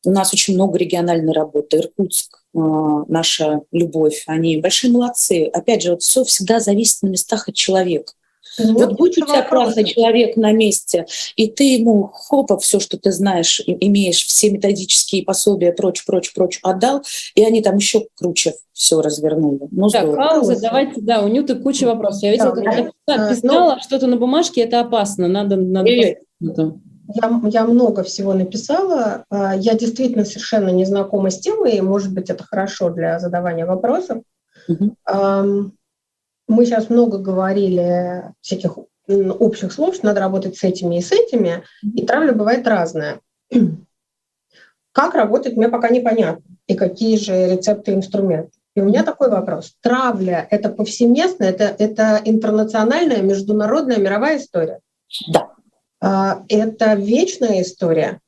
[0.04, 1.76] У нас очень много региональной работы.
[1.76, 5.50] Иркутск, наша любовь, они большие молодцы.
[5.52, 8.12] Опять же, вот все всегда зависит на местах от человека.
[8.58, 12.98] Ну, вот будь у тебя классный человек на месте, и ты ему хопа все, что
[12.98, 17.02] ты знаешь, имеешь все методические пособия, прочь, прочь, прочь отдал,
[17.34, 19.68] и они там еще круче все развернули.
[19.70, 22.22] Ну, так, пауза, давайте, да, у Нюты куча вопросов.
[22.22, 25.56] Я видела, да, как она писала ну, что-то на бумажке, это опасно, надо...
[25.56, 26.16] надо
[27.14, 29.24] я, я много всего написала.
[29.30, 34.22] А, я действительно совершенно не знакома с темой, может быть, это хорошо для задавания вопросов.
[34.68, 34.96] Угу.
[36.48, 41.62] Мы сейчас много говорили всяких общих слов, что надо работать с этими и с этими,
[41.82, 43.20] и травля бывает разная.
[44.92, 48.50] Как работать, мне пока непонятно, и какие же рецепты и инструменты.
[48.74, 49.74] И у меня такой вопрос.
[49.80, 54.80] Травля— это повсеместно, это, это интернациональная, международная, мировая история?
[55.28, 55.50] Да.
[56.00, 58.20] А, это вечная история.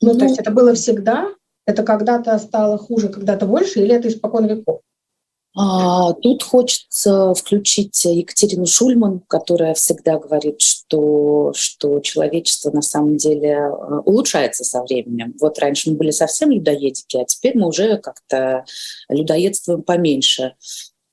[0.00, 1.28] Ну, ну, то есть это было всегда,
[1.66, 4.80] это когда-то стало хуже, когда-то больше, или это испокон веков?
[5.58, 13.52] А, тут хочется включить Екатерину Шульман, которая всегда говорит, что, что человечество на самом деле
[13.52, 13.70] э,
[14.04, 15.34] улучшается со временем.
[15.40, 18.66] Вот раньше мы были совсем людоедики, а теперь мы уже как-то
[19.08, 20.56] людоедствуем поменьше.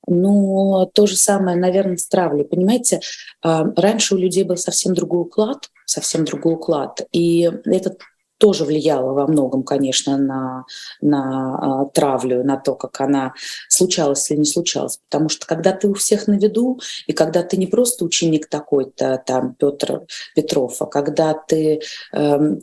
[0.07, 2.43] Но то же самое, наверное, с травлей.
[2.43, 2.99] Понимаете,
[3.41, 7.01] а, раньше у людей был совсем другой уклад, совсем другой уклад.
[7.12, 7.99] И этот
[8.38, 10.65] тоже влияло во многом, конечно, на,
[10.99, 13.34] на э, травлю, на то, как она
[13.69, 14.99] случалась или не случалась.
[15.10, 19.23] Потому что когда ты у всех на виду, и когда ты не просто ученик такой-то,
[19.25, 20.01] там, Петр
[20.36, 21.79] Петров, а когда ты
[22.12, 22.56] э,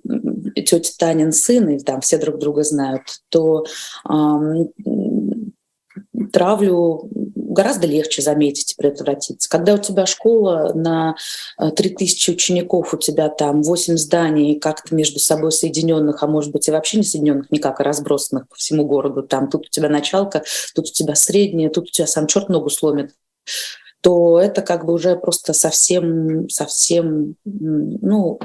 [0.55, 4.13] тетя Танин сын, и там все друг друга знают, то э,
[6.33, 7.09] травлю
[7.51, 9.47] гораздо легче заметить и предотвратить.
[9.49, 11.17] Когда у тебя школа на
[11.59, 16.69] 3000 э, учеников, у тебя там 8 зданий, как-то между собой соединенных, а может быть
[16.69, 20.45] и вообще не соединенных никак, а разбросанных по всему городу, там тут у тебя началка,
[20.75, 23.13] тут у тебя средняя, тут у тебя сам черт ногу сломит,
[24.01, 28.39] то это как бы уже просто совсем, совсем ну,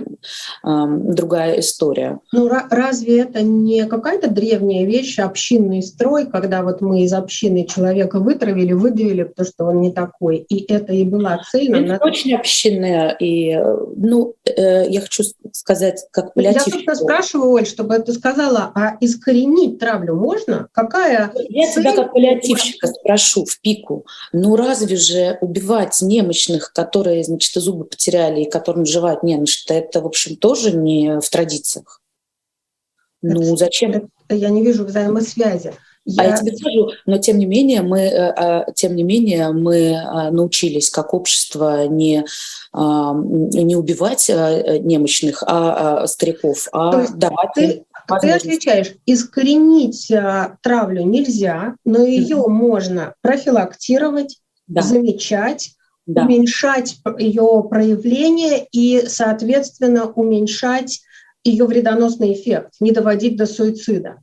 [0.63, 2.19] другая история.
[2.31, 8.19] Ну разве это не какая-то древняя вещь, общинный строй, когда вот мы из общины человека
[8.19, 11.71] вытравили, выдавили, потому что он не такой, и это и была цель.
[11.71, 12.05] Это на...
[12.05, 13.55] очень общинная, и,
[13.95, 16.67] ну, э, я хочу сказать, как паллиатив.
[16.67, 20.67] Я, собственно, спрашиваю, Оль, чтобы ты сказала, а искоренить травлю можно?
[20.73, 21.83] Какая Я цель?
[21.83, 28.41] тебя как паллиативщика спрошу в пику, ну разве же убивать немощных, которые, значит, зубы потеряли
[28.41, 32.01] и которым живают немощь, это, в общем, тоже не в традициях.
[33.21, 33.91] Ну, это, зачем?
[33.91, 35.73] Это, я не вижу взаимосвязи.
[36.07, 36.21] Я...
[36.21, 39.95] А я тебе скажу, но тем не менее мы, э, а, тем не менее мы
[39.95, 42.25] а, научились как общество не
[42.71, 47.85] а, не убивать немощных, а стариков, а давать ты,
[48.21, 50.11] ты отвечаешь, искоренить
[50.61, 52.49] травлю нельзя, но ее mm-hmm.
[52.49, 54.81] можно профилактировать, да.
[54.81, 55.71] замечать,
[56.05, 56.23] да.
[56.23, 61.01] уменьшать ее проявление и, соответственно, уменьшать
[61.43, 64.17] ее вредоносный эффект, не доводить до суицида.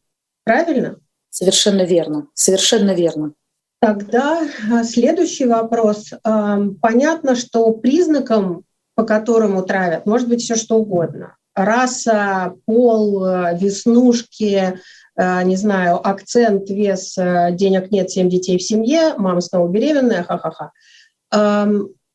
[0.45, 0.97] Правильно?
[1.31, 3.33] Совершенно верно, совершенно верно.
[3.81, 6.11] Тогда а, следующий вопрос.
[6.23, 11.37] Понятно, что признаком, по которому травят, может быть все что угодно.
[11.55, 13.25] Раса, пол,
[13.59, 14.77] веснушки, а,
[15.17, 20.73] не знаю, акцент, вес, а, денег нет, семь детей в семье, мама снова беременная, ха-ха-ха.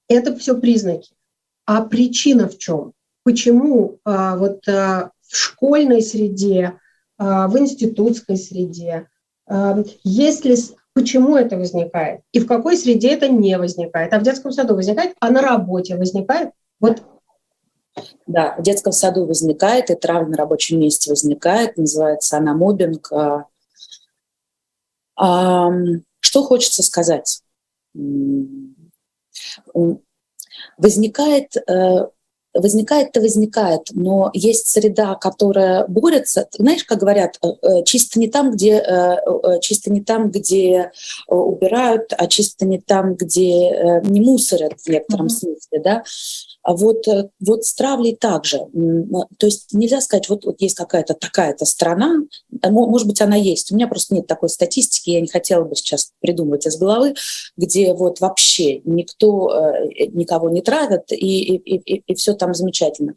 [0.09, 1.13] Это все признаки.
[1.65, 2.93] А причина в чем?
[3.23, 6.79] Почему вот в школьной среде,
[7.17, 9.07] в институтской среде,
[10.03, 10.55] если
[10.93, 14.13] почему это возникает и в какой среде это не возникает.
[14.13, 16.51] А в детском саду возникает, а на работе возникает.
[16.79, 17.03] Вот
[18.25, 23.11] да, в детском саду возникает, и травля на рабочем месте возникает, называется она мобинг.
[25.15, 25.71] А,
[26.19, 27.41] что хочется сказать?
[30.77, 32.07] Возникает э,
[32.53, 36.47] возникает-то возникает, но есть среда, которая борется.
[36.57, 38.83] Знаешь, как говорят, э, э, чисто не там, где
[39.61, 40.91] чисто не там, где
[41.27, 45.29] убирают, а чисто не там, где не мусорят в некотором mm-hmm.
[45.29, 46.03] смысле, да.
[46.67, 48.59] А вот, э, вот с травлей также.
[49.37, 52.17] То есть нельзя сказать, вот, вот есть какая-то такая-то страна,
[52.61, 53.71] э, может быть, она есть.
[53.71, 57.15] У меня просто нет такой статистики, я не хотела бы сейчас придумывать из головы,
[57.55, 63.15] где вот вообще никто э, никого не травит, и, и, и, и все там замечательно.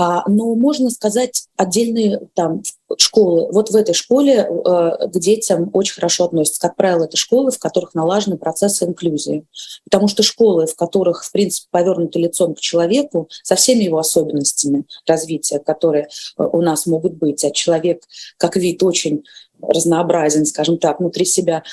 [0.00, 2.62] А, но можно сказать отдельные там
[2.98, 3.48] школы.
[3.50, 6.60] Вот в этой школе э, к детям очень хорошо относятся.
[6.60, 9.44] Как правило, это школы, в которых налажены процессы инклюзии.
[9.82, 14.84] Потому что школы, в которых, в принципе, повернуты лицом к человеку, со всеми его особенностями
[15.04, 18.04] развития, которые э, у нас могут быть, а человек
[18.36, 19.24] как вид очень
[19.60, 21.64] разнообразен, скажем так, внутри себя,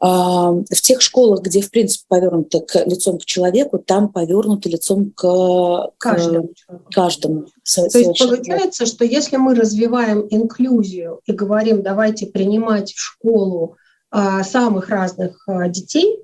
[0.00, 5.90] в тех школах, где, в принципе, повернуто к, лицом к человеку, там повернуто лицом к
[5.98, 6.50] каждому.
[6.68, 7.46] К каждому.
[7.64, 13.76] То есть получается, что если мы развиваем инклюзию и говорим, давайте принимать в школу
[14.10, 16.20] а, самых разных а, детей,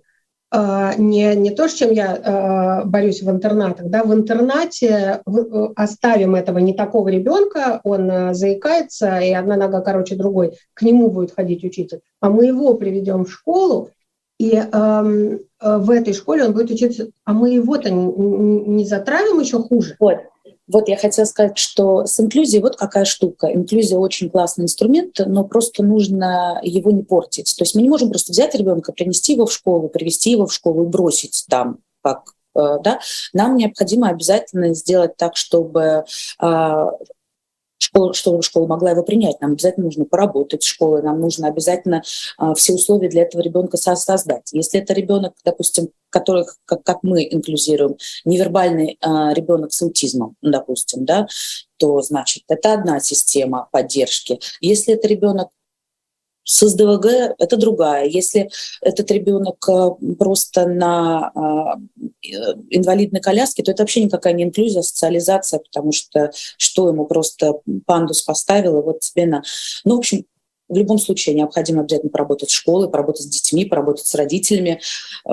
[0.99, 3.89] не, не то, с чем я а, борюсь в интернатах.
[3.89, 9.81] Да, в интернате э, оставим этого не такого ребенка, он э, заикается, и одна нога
[9.81, 12.01] короче другой, к нему будет ходить учиться.
[12.21, 13.91] А мы его приведем в школу,
[14.39, 19.61] и эм, в этой школе он будет учиться, а мы его-то не, не затравим еще
[19.61, 19.97] хуже.
[20.01, 20.19] Вот.
[20.67, 23.53] Вот я хотела сказать, что с инклюзией вот какая штука.
[23.53, 27.55] Инклюзия очень классный инструмент, но просто нужно его не портить.
[27.57, 30.55] То есть мы не можем просто взять ребенка, принести его в школу, привести его в
[30.55, 33.01] школу и бросить там, как э, да,
[33.35, 36.05] нам необходимо обязательно сделать так, чтобы
[36.39, 36.93] а,
[37.85, 39.41] школа, чтобы школа могла его принять.
[39.41, 42.03] Нам обязательно нужно поработать с школой, нам нужно обязательно
[42.39, 44.53] а, все условия для этого ребенка создать.
[44.53, 51.05] Если это ребенок, допустим, который, как, как мы инклюзируем, невербальный а, ребенок с аутизмом, допустим,
[51.05, 51.27] да,
[51.79, 54.39] то значит это одна система поддержки.
[54.61, 55.49] Если это ребенок
[56.45, 58.07] с СДВГ это другая.
[58.07, 62.29] Если этот ребенок э, просто на э,
[62.71, 67.55] инвалидной коляске, то это вообще никакая не инклюзия, а социализация, потому что что ему просто
[67.87, 69.43] пандус поставил, и вот тебе на...
[69.85, 70.25] Ну, в общем,
[70.69, 74.81] в любом случае необходимо обязательно поработать в школе, поработать с детьми, поработать с родителями,
[75.29, 75.31] э,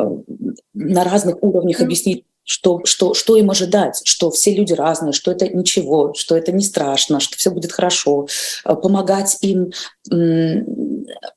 [0.74, 5.48] на разных уровнях объяснить что, что, что им ожидать, что все люди разные, что это
[5.48, 8.28] ничего, что это не страшно, что все будет хорошо,
[8.64, 9.72] помогать им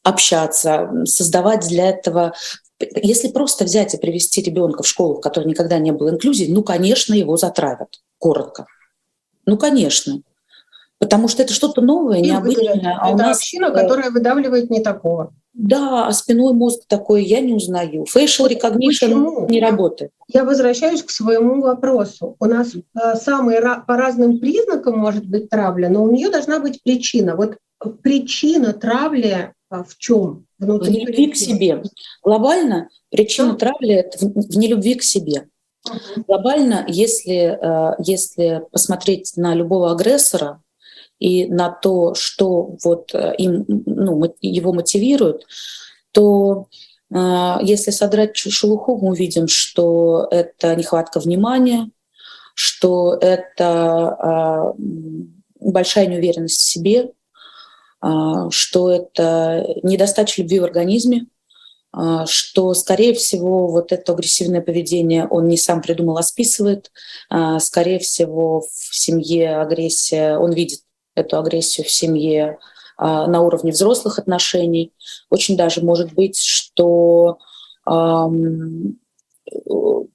[0.03, 2.35] общаться, создавать для этого
[2.81, 6.62] если просто взять и привести ребенка в школу, в которой никогда не было инклюзии, ну,
[6.62, 8.66] конечно, его затравят, коротко.
[9.46, 10.20] Ну, конечно.
[10.98, 12.98] Потому что это что-то новое, необычное.
[13.00, 15.33] А это у нас община, которая выдавливает не такого.
[15.53, 18.07] Да, а спиной мозг такой я не узнаю.
[18.12, 19.48] Facial recognition Почему?
[19.48, 20.11] не работает.
[20.27, 22.35] Я возвращаюсь к своему вопросу.
[22.40, 26.83] У нас э, самые по разным признакам может быть травля, но у нее должна быть
[26.83, 27.37] причина.
[27.37, 27.57] Вот
[27.90, 30.47] причина травли э, в чем?
[30.59, 31.83] Внутри в нелюбви к себе.
[32.23, 33.57] Глобально причина да.
[33.57, 35.49] травли это в, нелюбви к себе.
[35.88, 40.61] uh Глобально, если, э, если посмотреть на любого агрессора,
[41.18, 45.47] и на то, что вот э, им, ну, его мотивирует,
[46.12, 46.68] то
[47.14, 51.90] э, если содрать шелуху, мы увидим, что это нехватка внимания,
[52.55, 54.75] что это
[55.59, 57.11] большая неуверенность в себе,
[58.51, 61.27] что это недостача любви в организме,
[62.27, 66.90] что, скорее всего, вот это агрессивное поведение он не сам придумал, а списывает.
[67.61, 70.81] Скорее всего, в семье агрессия, он видит
[71.14, 72.59] эту агрессию в семье
[72.97, 74.93] а, на уровне взрослых отношений.
[75.31, 77.38] Очень даже может быть, что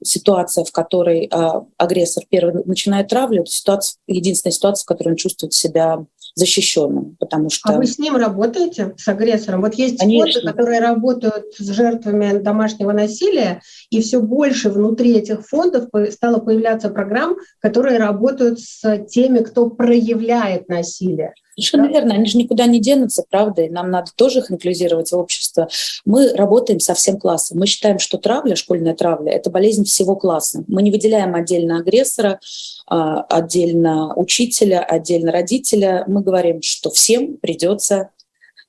[0.03, 1.29] ситуация, в которой
[1.77, 6.05] агрессор первый начинает травлю, это ситуация, единственная ситуация, в которой он чувствует себя
[6.39, 7.73] защищенным, потому что...
[7.73, 9.61] А вы с ним работаете, с агрессором?
[9.61, 10.41] Вот есть Конечно.
[10.41, 16.89] фонды, которые работают с жертвами домашнего насилия, и все больше внутри этих фондов стало появляться
[16.89, 21.33] программ, которые работают с теми, кто проявляет насилие.
[21.59, 21.99] Совершенно да?
[21.99, 25.67] верно, они же никуда не денутся, правда, и нам надо тоже их инклюзировать в общество.
[26.05, 27.59] Мы работаем со всем классом.
[27.59, 30.63] Мы считаем, что травля, школьная травля, это болезнь всего класса.
[30.67, 32.39] Мы не выделяем отдельно агрессора,
[32.87, 36.03] а, отдельно учителя, отдельно родителя.
[36.07, 38.09] Мы говорим, что всем придется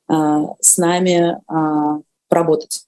[0.08, 2.84] а, с нами а, поработать.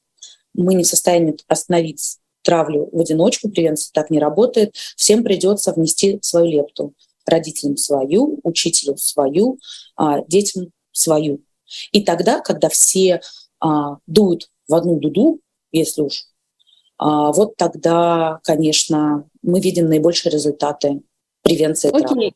[0.55, 4.75] Мы не в состоянии остановить травлю в одиночку, превенция так не работает.
[4.97, 6.93] Всем придется внести свою лепту
[7.27, 9.59] родителям свою, учителю свою,
[9.97, 11.41] а, детям свою.
[11.93, 13.21] И тогда, когда все
[13.61, 16.27] а, дуют в одну дуду, если уж,
[16.99, 21.03] а, вот тогда, конечно, мы видим наибольшие результаты
[21.43, 22.03] превенции Окей.
[22.03, 22.33] травм.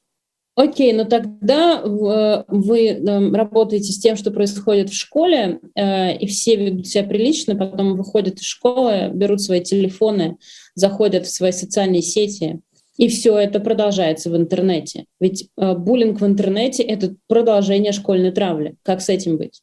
[0.56, 6.56] Окей, но тогда вы эм, работаете с тем, что происходит в школе, э, и все
[6.56, 10.38] ведут себя прилично, потом выходят из школы, берут свои телефоны,
[10.74, 12.60] заходят в свои социальные сети,
[12.96, 15.04] и все это продолжается в интернете.
[15.20, 18.76] Ведь э, буллинг в интернете— это продолжение школьной травли.
[18.82, 19.62] Как с этим быть?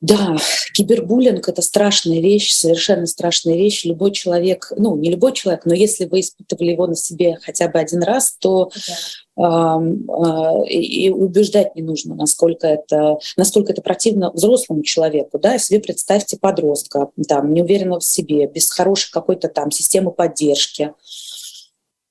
[0.00, 0.36] Да,
[0.74, 3.84] кибербуллинг— это страшная вещь, совершенно страшная вещь.
[3.84, 7.80] Любой человек, ну, не любой человек, но если вы испытывали его на себе хотя бы
[7.80, 8.70] один раз, то
[9.36, 9.80] да.
[9.80, 15.40] э, э, и убеждать не нужно, насколько это, насколько это противно взрослому человеку.
[15.40, 15.54] Да?
[15.54, 20.92] Если представьте подростка, там, неуверенного в себе, без хорошей какой-то там системы поддержки,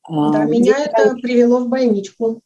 [0.07, 2.41] да, а, меня это привело в больничку.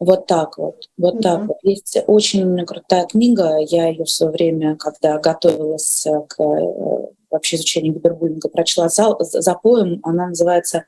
[0.00, 1.38] Вот так вот, вот да.
[1.38, 1.56] так вот.
[1.62, 7.94] Есть очень крутая книга, я ее в свое время, когда готовилась к э, вообще изучению
[7.94, 10.84] гибербуллинга, прочла за, за поем, она называется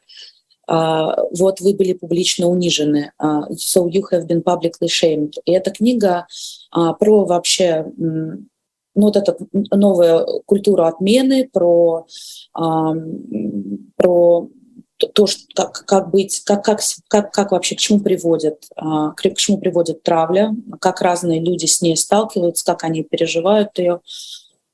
[0.70, 5.32] uh, «Вот вы были публично унижены», uh, «So you have been publicly shamed».
[5.44, 6.26] И эта книга
[6.74, 12.06] uh, про вообще ну, вот эту новую культуру отмены, про,
[12.52, 14.48] про
[15.06, 19.34] то, что, как, как быть, как, как, как, как вообще, к чему приводит, а, к
[19.36, 24.00] чему приводит травля, как разные люди с ней сталкиваются, как они переживают ее.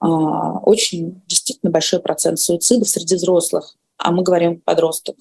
[0.00, 5.16] А, очень действительно большой процент суицидов среди взрослых а мы говорим подросток.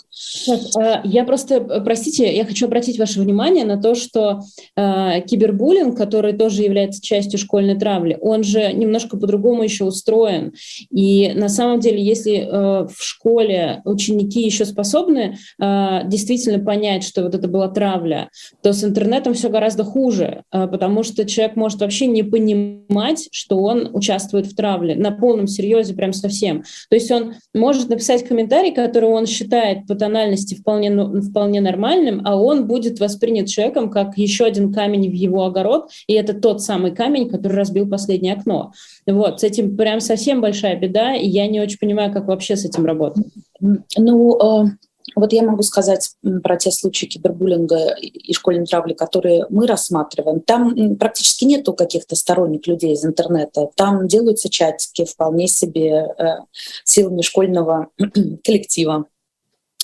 [0.77, 4.41] А, я просто, э, простите, я хочу обратить ваше внимание на то, что
[4.75, 10.53] э, кибербуллинг, который тоже является частью школьной травли, он же немножко по-другому еще устроен.
[10.91, 17.23] И на самом деле, если э, в школе ученики еще способны э, действительно понять, что
[17.23, 18.29] вот это была травля,
[18.61, 23.57] то с интернетом все гораздо хуже, э, потому что человек может вообще не понимать, что
[23.57, 26.63] он участвует в травле на полном серьезе, прям совсем.
[26.89, 31.61] То есть он может написать комментарий, комментарий, который он считает по тональности вполне, ну, вполне
[31.61, 36.33] нормальным, а он будет воспринят человеком как еще один камень в его огород, и это
[36.33, 38.71] тот самый камень, который разбил последнее окно.
[39.05, 42.65] Вот, с этим прям совсем большая беда, и я не очень понимаю, как вообще с
[42.65, 43.25] этим работать.
[43.59, 44.65] Ну, э,
[45.15, 50.39] вот я могу сказать про те случаи кибербуллинга и школьной травли, которые мы рассматриваем.
[50.41, 53.69] Там практически нету каких-то сторонних людей из интернета.
[53.75, 56.37] Там делаются чатики вполне себе э,
[56.83, 57.89] силами школьного
[58.43, 59.05] коллектива.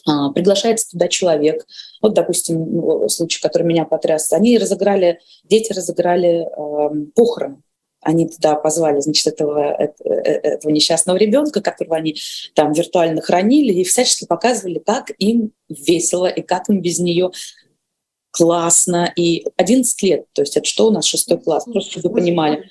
[0.07, 1.65] А, приглашается туда человек.
[2.01, 4.33] Вот, допустим, ну, случай, который меня потряс.
[4.33, 7.61] Они разыграли, дети разыграли э, похороны
[8.01, 12.17] они туда позвали, значит, этого, э, этого несчастного ребенка, которого они
[12.55, 17.31] там виртуально хранили, и всячески показывали, как им весело и как им без нее
[18.31, 19.11] классно.
[19.15, 22.69] И 11 лет, то есть это что у нас, шестой класс, просто чтобы вы понимали.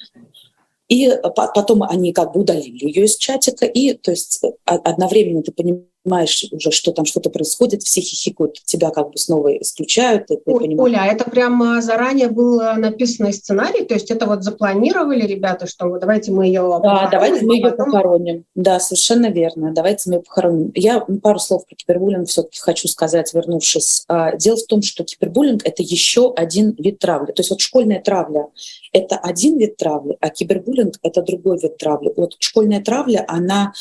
[0.89, 5.85] И потом они как бы удалили ее из чатика, и то есть одновременно ты понимаешь,
[6.03, 10.31] понимаешь уже, что там что-то происходит, все хихикают, тебя как бы снова исключают.
[10.31, 10.81] И ты Оля, понимаешь.
[10.81, 16.01] Оля, это прямо заранее был написанный сценарий, то есть это вот запланировали ребята, что вот
[16.01, 17.93] давайте мы ее Да, давайте мы ее потом...
[17.93, 18.45] похороним.
[18.55, 20.73] Да, совершенно верно, давайте мы ее похороним.
[20.75, 24.05] Я пару слов про кибербуллинг все-таки хочу сказать, вернувшись.
[24.09, 27.33] А, дело в том, что кибербуллинг— это еще один вид травли.
[27.33, 28.47] То есть вот школьная травля—
[28.93, 32.13] это один вид травли, а кибербуллинг— это другой вид травли.
[32.17, 33.73] Вот школьная травля, она а,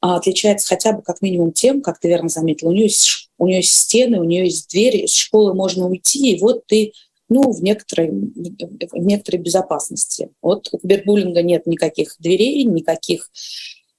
[0.00, 3.58] отличается хотя бы как минимум тем, как ты верно заметила, у нее есть, у нее
[3.58, 6.92] есть стены, у нее есть двери, из школы можно уйти, и вот ты
[7.28, 10.30] ну, в некоторой, в некоторой безопасности.
[10.40, 13.30] Вот у кибербуллинга нет никаких дверей, никаких,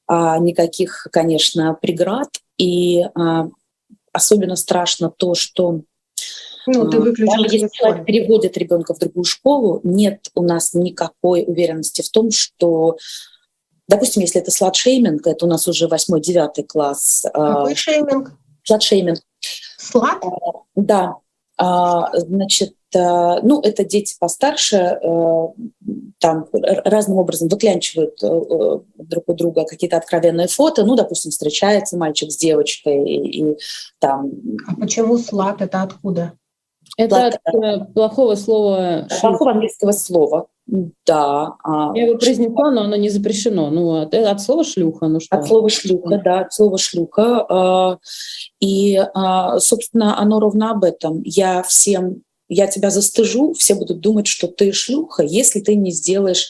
[0.08, 2.30] а, никаких, конечно, преград.
[2.58, 3.50] И а,
[4.14, 5.82] особенно страшно то, что
[6.68, 12.02] ну, ты даже если человек переводит ребенка в другую школу, нет у нас никакой уверенности
[12.02, 12.98] в том, что
[13.88, 17.26] Допустим, если это сладшейминг, это у нас уже восьмой, девятый класс.
[17.34, 18.34] А, Какой шейминг?
[18.64, 19.20] Сладшейминг.
[19.78, 20.24] Слад?
[20.24, 20.30] А,
[20.76, 21.16] да.
[21.58, 25.00] А, значит, ну, это дети постарше,
[26.20, 26.48] там
[26.86, 30.86] разным образом выклянчивают друг у друга какие-то откровенные фото.
[30.86, 33.58] Ну, допустим, встречается мальчик с девочкой и, и
[34.00, 34.32] там...
[34.68, 35.62] А почему слад?
[35.62, 36.34] Это откуда?
[36.98, 39.08] Это от э, плохого слова.
[39.22, 40.48] Плохого английского слова.
[40.68, 41.55] Да.
[41.63, 43.70] А Я его произнесла, но оно не запрещено.
[43.70, 45.07] Ну, от, от слова шлюха.
[45.07, 45.38] Ну, что?
[45.38, 47.45] От слова шлюха, да, от слова шлюха.
[47.49, 47.97] А,
[48.59, 51.22] и, а, собственно, оно ровно об этом.
[51.24, 56.49] Я всем, я тебя застыжу, все будут думать, что ты шлюха, если ты не сделаешь,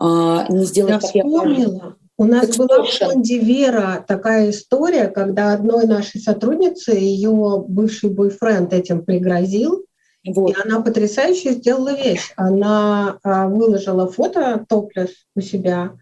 [0.00, 1.96] не сделаешь, я вспомнила.
[2.16, 8.72] У нас была в фонде «Вера» такая история, когда одной нашей сотруднице ее бывший бойфренд
[8.72, 9.84] этим пригрозил,
[10.26, 10.50] вот.
[10.50, 12.32] и она потрясающе сделала вещь.
[12.36, 15.92] Она а, выложила фото топлес у себя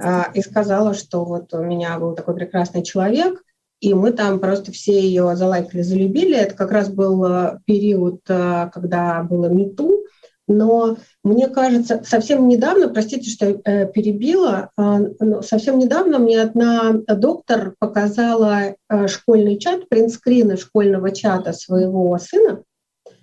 [0.00, 3.42] а, и сказала, что вот у меня был такой прекрасный человек,
[3.80, 6.36] и мы там просто все ее залайкали, залюбили.
[6.36, 10.04] Это как раз был а, период, когда было МИТУ,
[10.50, 14.82] но мне кажется, совсем недавно, простите, что перебила, э,
[15.20, 18.74] но совсем недавно мне одна доктор показала
[19.08, 22.62] школьный чат, принтскрины школьного чата своего сына,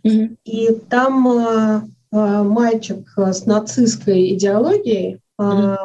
[0.06, 0.38] mm-hmm.
[0.44, 1.82] и там э,
[2.12, 5.76] э, мальчик с нацистской идеологией э,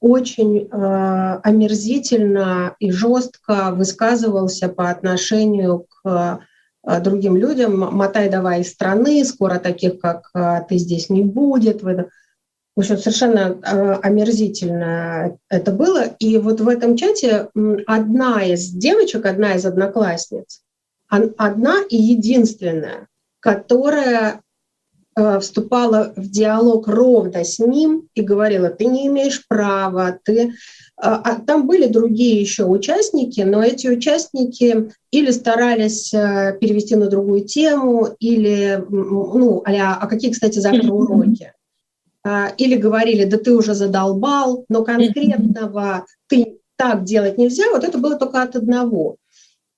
[0.00, 6.40] очень э, омерзительно и жестко высказывался по отношению к
[6.84, 11.82] Э, другим людям, мотай давай из страны, скоро таких, как э, ты здесь не будет.
[11.82, 12.06] В
[12.76, 16.04] общем, совершенно э, омерзительно это было.
[16.18, 17.48] И вот в этом чате
[17.86, 20.62] одна из девочек, одна из одноклассниц,
[21.08, 23.06] одна и единственная,
[23.42, 24.40] которая
[25.40, 30.54] вступала в диалог ровно с ним и говорила, ты не имеешь права, ты
[31.02, 37.08] а, а там были другие еще участники, но эти участники или старались э, перевести на
[37.08, 41.52] другую тему, или, ну, а, а какие, кстати, завтра уроки?
[42.24, 47.98] А, или говорили, да ты уже задолбал, но конкретного ты так делать нельзя, вот это
[47.98, 49.16] было только от одного.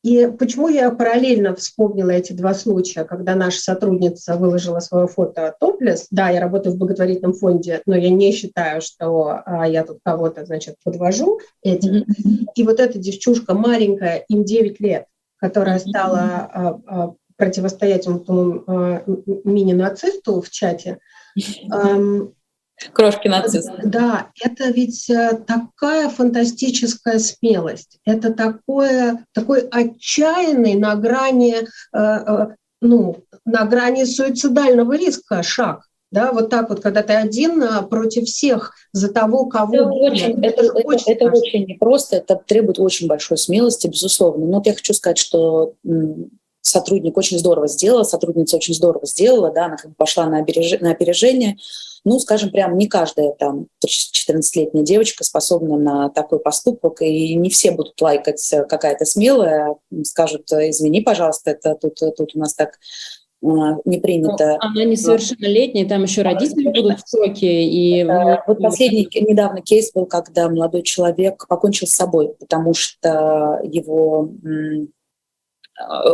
[0.05, 6.09] И почему я параллельно вспомнила эти два случая, когда наша сотрудница выложила свое фото топлес.
[6.11, 10.45] Да, я работаю в благотворительном фонде, но я не считаю, что а, я тут кого-то,
[10.45, 12.05] значит, подвожу этим.
[12.55, 19.03] И вот эта девчушка маленькая, им 9 лет, которая стала а, а, противостоять этому а,
[19.07, 20.99] мини-нацисту в чате,
[22.93, 23.71] Крошки нацист.
[23.85, 27.99] Да, это ведь э, такая фантастическая смелость.
[28.05, 32.47] Это такое, такой отчаянный на грани, э, э,
[32.81, 35.83] ну, на грани суицидального риска шаг.
[36.11, 39.75] да, вот так вот, когда ты один а, против всех за того, кого...
[39.75, 44.47] Это очень, это, это, это, это очень непросто, это требует очень большой смелости, безусловно.
[44.47, 45.75] Но вот я хочу сказать, что
[46.65, 50.81] сотрудник очень здорово сделала, сотрудница очень здорово сделала, да, она как бы пошла на, опереж...
[50.81, 51.57] на опережение.
[52.07, 57.71] Ну, скажем, прям не каждая там 14-летняя девочка способна на такой поступок, и не все
[57.71, 62.79] будут лайкать э, какая-то смелая, скажут, извини, пожалуйста, это тут, тут у нас так
[63.85, 64.47] не принято.
[64.47, 67.65] Ну, она несовершеннолетняя, там еще родители будут в шоке.
[67.65, 68.03] И...
[68.47, 74.31] Вот последний недавно кейс был, когда молодой человек покончил с собой, потому что его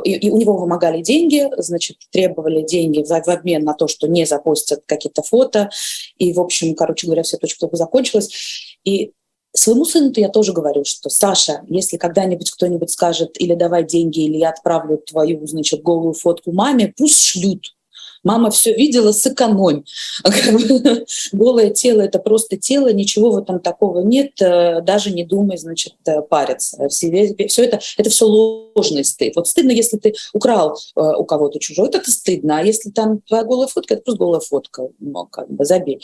[0.05, 4.07] и, и у него вымогали деньги, значит, требовали деньги в, в обмен на то, что
[4.07, 5.71] не запостят какие-то фото.
[6.17, 8.77] И, в общем, короче говоря, все очень плохо закончилось.
[8.85, 9.13] И
[9.53, 14.37] Своему сыну-то я тоже говорю, что Саша, если когда-нибудь кто-нибудь скажет или давай деньги, или
[14.37, 17.75] я отправлю твою, значит, голую фотку маме, пусть шлют.
[18.23, 19.85] Мама все видела, сэкономь.
[21.33, 25.95] Голое тело– это просто тело, ничего в этом такого нет, э, даже не думай, значит,
[26.07, 26.89] э, париться.
[26.89, 29.37] Все, все это, это все ложный стыд.
[29.37, 32.59] Вот стыдно, если ты украл э, у кого-то чужой, это стыдно.
[32.59, 36.03] А если там твоя голая фотка, это просто голая фотка, ну, как бы забей.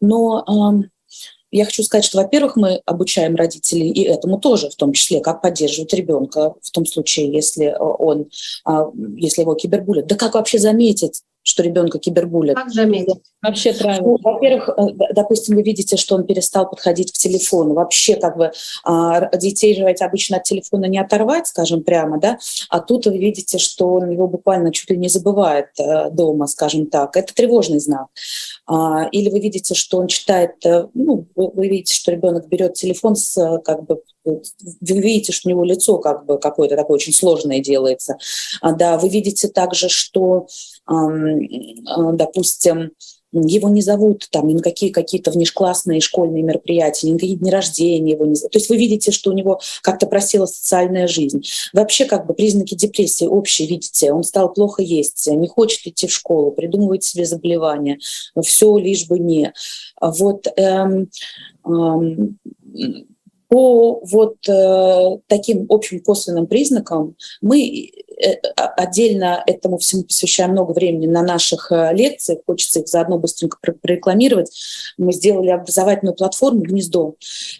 [0.00, 0.44] Но
[1.54, 5.40] я хочу сказать, что, во-первых, мы обучаем родителей и этому тоже, в том числе, как
[5.40, 8.28] поддерживать ребенка в том случае, если он,
[8.64, 10.08] а, если его кибербулят.
[10.08, 12.56] Да как вообще заметить, что ребенка кибербулят.
[12.56, 13.20] Как заметить?
[13.42, 14.08] Вообще правильно.
[14.08, 17.74] Ну, во-первых, э, допустим, вы видите, что он перестал подходить к телефону.
[17.74, 18.50] Вообще, как бы
[18.82, 22.38] а, детей же обычно от телефона не оторвать, скажем прямо, да,
[22.70, 26.86] а тут вы видите, что он его буквально чуть ли не забывает э, дома, скажем
[26.86, 27.14] так.
[27.16, 28.06] Это тревожный знак.
[28.66, 33.16] А, или вы видите, что он читает, э, ну, вы видите, что ребенок берет телефон
[33.16, 34.40] с как бы вы
[34.80, 38.16] видите, что у него лицо как бы какое-то такое очень сложное делается.
[38.60, 40.46] А, да, вы видите также, что
[40.86, 42.90] допустим,
[43.34, 47.50] его не зовут там ни на какие какие-то внешклассные школьные мероприятия, ни на какие дни
[47.50, 48.52] рождения его не зовут.
[48.52, 51.42] То есть вы видите, что у него как-то просела социальная жизнь.
[51.72, 54.12] Вообще как бы признаки депрессии общие видите.
[54.12, 57.98] Он стал плохо есть, не хочет идти в школу, придумывает себе заболевания.
[58.42, 59.52] Все лишь бы не.
[60.00, 61.10] Вот эм,
[61.66, 62.38] эм,
[63.48, 68.03] по вот э, таким общим косвенным признакам мы а,
[68.56, 74.50] отдельно этому всему посвящаем много времени на наших э, лекциях, хочется их заодно быстренько прорекламировать.
[74.98, 77.16] Мы сделали образовательную платформу «Гнездо»,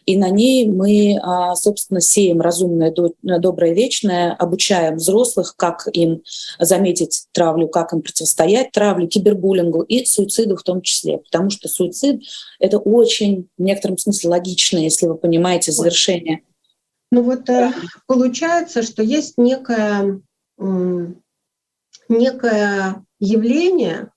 [0.07, 6.23] и на ней мы, а, собственно, сеем разумное, доброе, вечное, обучаем взрослых, как им
[6.59, 12.23] заметить травлю, как им противостоять травле, кибербуллингу и суициду в том числе, потому что суицид—
[12.59, 16.43] это очень, в некотором смысле, логично, если вы понимаете завершение.
[17.11, 17.73] Ну вот э,
[18.07, 20.21] получается, что есть некая
[22.09, 24.11] некое явление,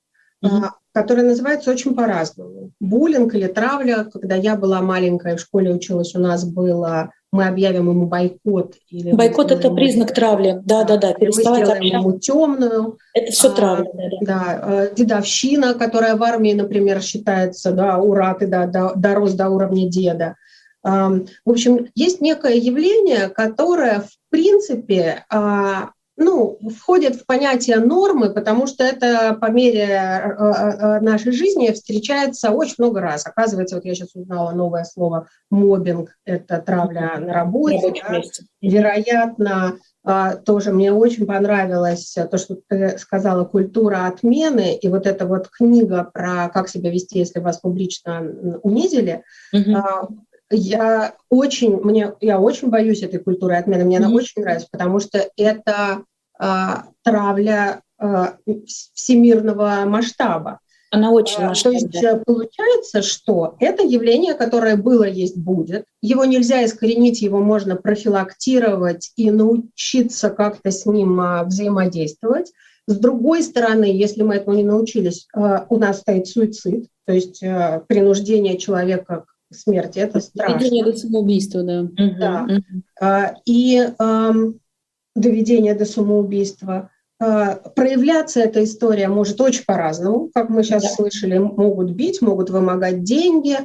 [0.43, 0.69] mm-hmm.
[0.93, 2.71] которое называется очень по-разному.
[2.79, 4.05] Буллинг или травля.
[4.05, 8.75] Когда я была маленькая, в школе училась, у нас было мы объявим ему бойкот.
[8.89, 11.13] Или бойкот это признак травли, да, да, да.
[11.13, 12.97] Переставать мы ему темную.
[13.13, 13.91] Это все а, травля.
[13.93, 14.17] Да, да.
[14.21, 19.49] да, а, дедовщина, которая в армии, например, считается, да, ура, ты да, да, дорос до
[19.49, 20.35] уровня деда.
[20.83, 28.65] В общем, есть некое явление, которое, в принципе, а, ну, входит в понятие нормы, потому
[28.65, 33.27] что это по мере э, э, нашей жизни встречается очень много раз.
[33.27, 37.93] Оказывается, вот я сейчас узнала новое слово мобинг, это травля на работе.
[38.01, 38.21] Да?
[38.61, 45.27] Вероятно, а, тоже мне очень понравилось то, что ты сказала, культура отмены, и вот эта
[45.27, 48.21] вот книга про как себя вести, если вас публично
[48.63, 50.17] унизили, угу
[50.49, 54.05] я очень, мне, я очень боюсь этой культуры отмены, мне mm-hmm.
[54.05, 56.03] она очень нравится, потому что это
[56.39, 58.37] а, травля а,
[58.93, 60.59] всемирного масштаба.
[60.89, 61.81] Она очень масштабная.
[61.81, 65.85] То есть э, получается, что это явление, которое было, есть, будет.
[66.01, 72.53] Его нельзя искоренить, его можно профилактировать и научиться как-то с ним а, взаимодействовать.
[72.87, 77.81] С другой стороны, если мы этому не научились, у нас стоит суицид, то есть э,
[77.87, 79.99] принуждение человека смерти.
[79.99, 80.57] Это страшно.
[80.57, 82.47] Доведение до самоубийства, да.
[82.99, 83.35] Да.
[83.45, 83.87] И
[85.15, 86.91] доведение до самоубийства.
[87.19, 90.29] А, проявляться эта история может очень по-разному.
[90.33, 90.89] Как мы сейчас да.
[90.89, 93.57] слышали, могут бить, могут вымогать деньги.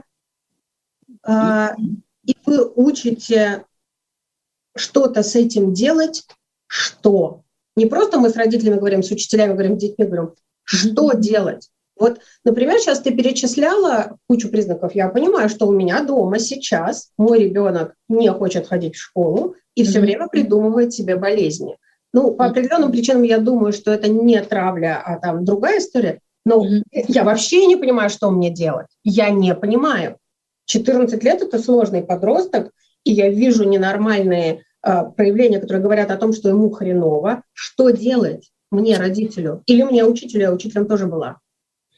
[1.27, 1.75] Uh-huh.
[2.25, 3.67] И вы учите
[4.75, 6.27] что-то с этим делать.
[6.67, 7.43] Что?
[7.77, 11.71] Не просто мы с родителями говорим, с учителями говорим, с детьми говорим, что делать?
[12.03, 14.97] Вот, например, сейчас ты перечисляла кучу признаков.
[14.97, 19.85] Я понимаю, что у меня дома сейчас мой ребенок не хочет ходить в школу и
[19.85, 21.77] все время придумывает себе болезни.
[22.13, 26.19] Ну, по определенным причинам я думаю, что это не травля, а там другая история.
[26.45, 27.05] Ну, mm-hmm.
[27.07, 28.89] я вообще не понимаю, что мне делать.
[29.05, 30.17] Я не понимаю.
[30.67, 32.73] 14 лет– это сложный подросток,
[33.05, 37.45] и я вижу ненормальные э, проявления, которые говорят о том, что ему хреново.
[37.53, 39.63] Что делать мне, родителю?
[39.67, 41.39] Или мне, учителю, я учителем тоже была?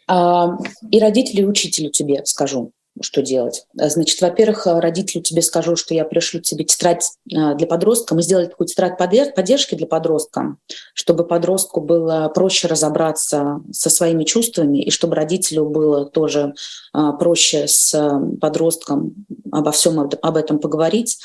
[0.07, 0.57] А,
[0.91, 3.67] и родителю, и учителю тебе скажу что делать.
[3.75, 8.15] Значит, во-первых, родителю тебе скажу, что я пришлю тебе тетрадь а, для подростка.
[8.15, 10.57] Мы сделали такую тетрадь поддержки для подростка,
[10.95, 16.55] чтобы подростку было проще разобраться со своими чувствами и чтобы родителю было тоже
[16.93, 17.93] а, проще с
[18.41, 21.19] подростком обо всем об этом поговорить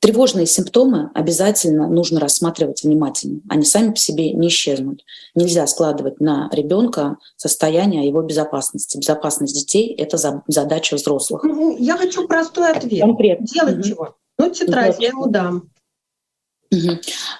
[0.00, 3.40] Тревожные симптомы обязательно нужно рассматривать внимательно.
[3.48, 5.02] Они сами по себе не исчезнут.
[5.34, 8.98] Нельзя складывать на ребенка состояние его безопасности.
[8.98, 11.42] Безопасность детей– это задача взрослых.
[11.44, 13.00] Ну, я хочу простой ответ.
[13.00, 13.46] Конкретно.
[13.46, 13.82] Делать угу.
[13.82, 14.16] чего?
[14.38, 15.70] Ну, тетрадь я ему дам.
[16.72, 16.90] Угу.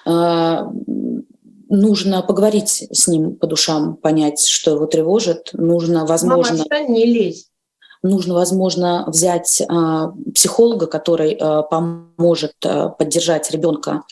[0.05, 0.71] А,
[1.69, 5.49] нужно поговорить с ним по душам, понять, что его тревожит.
[5.53, 6.65] Нужно, возможно...
[6.69, 7.49] Мама, не лезь
[8.07, 14.03] нужно, возможно, взять а, психолога, который а, поможет а, поддержать ребенка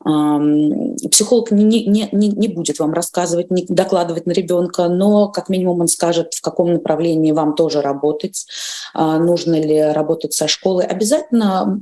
[0.00, 5.80] Психолог не, не, не, не будет вам рассказывать, не докладывать на ребенка, но как минимум
[5.80, 8.46] он скажет, в каком направлении вам тоже работать,
[8.94, 10.86] а, нужно ли работать со школой.
[10.86, 11.78] Обязательно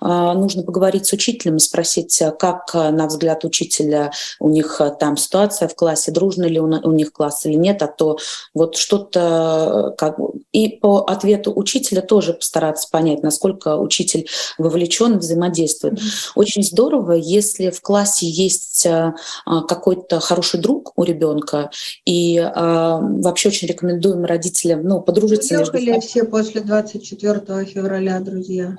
[0.00, 5.66] а, нужно поговорить с учителем и спросить, как, на взгляд учителя, у них там ситуация
[5.66, 8.18] в классе, дружно ли у них класс или нет, а то
[8.54, 9.94] вот что-то...
[9.98, 10.16] Как...
[10.52, 14.28] И по ответу учителя тоже постараться понять, насколько учитель
[14.58, 15.98] вовлечен, взаимодействует.
[16.36, 19.14] Очень здорово, если в классе есть э,
[19.46, 21.70] а, какой-то хороший друг у ребенка,
[22.04, 25.56] и а, вообще очень рекомендуем родителям ну, подружиться.
[25.56, 28.74] Уехали все после 24 февраля, друзья?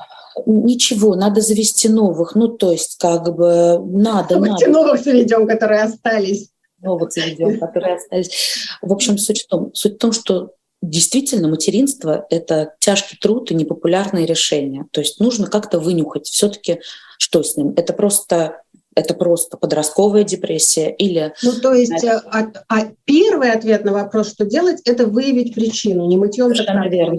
[0.46, 2.36] Ничего, надо завести новых.
[2.36, 4.36] Ну, то есть, как бы надо.
[4.36, 4.80] Давайте надо.
[4.80, 6.50] новых заведем, которые остались.
[6.82, 8.68] Новых заведем, которые остались.
[8.82, 10.52] В общем, суть в том, суть в том что
[10.84, 14.86] действительно материнство— это тяжкий труд и непопулярное решение.
[14.92, 16.82] То есть нужно как-то вынюхать все-таки,
[17.18, 17.74] что с ним.
[17.76, 18.60] Это просто
[18.96, 21.34] это просто подростковая депрессия или...
[21.42, 26.16] Ну, то есть а, а первый ответ на вопрос, что делать, это выявить причину, не
[26.16, 26.54] мытьем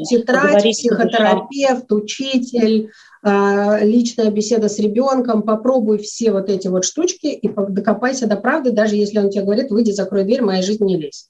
[0.04, 2.90] Тетрадь, психотерапевт, учитель,
[3.24, 8.70] а, личная беседа с ребенком, попробуй все вот эти вот штучки и докопайся до правды,
[8.70, 11.26] даже если он тебе говорит, выйди, закрой дверь, моя жизнь не лезь.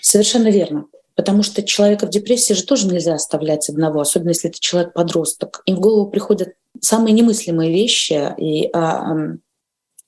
[0.00, 0.86] Совершенно верно.
[1.22, 5.62] Потому что человека в депрессии же тоже нельзя оставлять одного, особенно если это человек-подросток.
[5.66, 9.14] Им в голову приходят самые немыслимые вещи, и, а,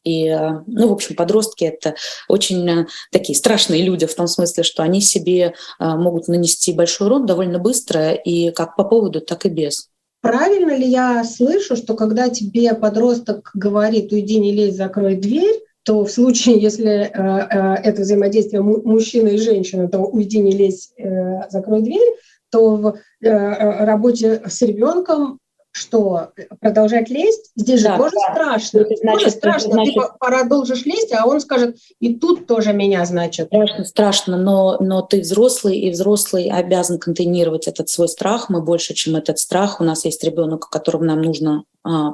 [0.02, 0.28] и
[0.66, 1.94] ну, в общем, подростки— это
[2.28, 7.06] очень э, такие страшные люди в том смысле, что они себе а, могут нанести большой
[7.06, 9.90] урон довольно быстро, и как по поводу, так и без.
[10.20, 16.04] Правильно ли я слышу, что когда тебе подросток говорит «уйди, не лезь, закрой дверь», то
[16.04, 21.48] в случае, если э, э, это взаимодействие мужчины и женщины, то уйди, не лезь, э,
[21.50, 22.14] закрой дверь,
[22.50, 25.40] то в работе с ребенком
[25.76, 26.30] что
[26.60, 28.32] продолжать лезть, здесь же да, тоже да.
[28.32, 28.78] страшно.
[28.78, 29.72] Это значит, тоже страшно.
[29.72, 33.48] Значит, Ты продолжишь лезть, а он скажет, и тут тоже меня, значит.
[33.48, 38.48] Страшно, страшно, но, но ты взрослый, и взрослый обязан контейнировать этот свой страх.
[38.50, 39.80] Мы больше, чем этот страх.
[39.80, 41.64] У нас есть ребенок, о котором нам нужно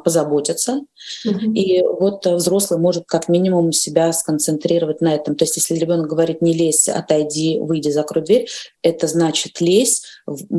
[0.05, 0.81] позаботиться.
[1.27, 1.53] Mm-hmm.
[1.55, 5.37] И вот взрослый может как минимум себя сконцентрировать на этом.
[5.37, 8.49] То есть если ребенок говорит не лезь, отойди, выйди, закрой дверь,
[8.83, 10.03] это значит лезь,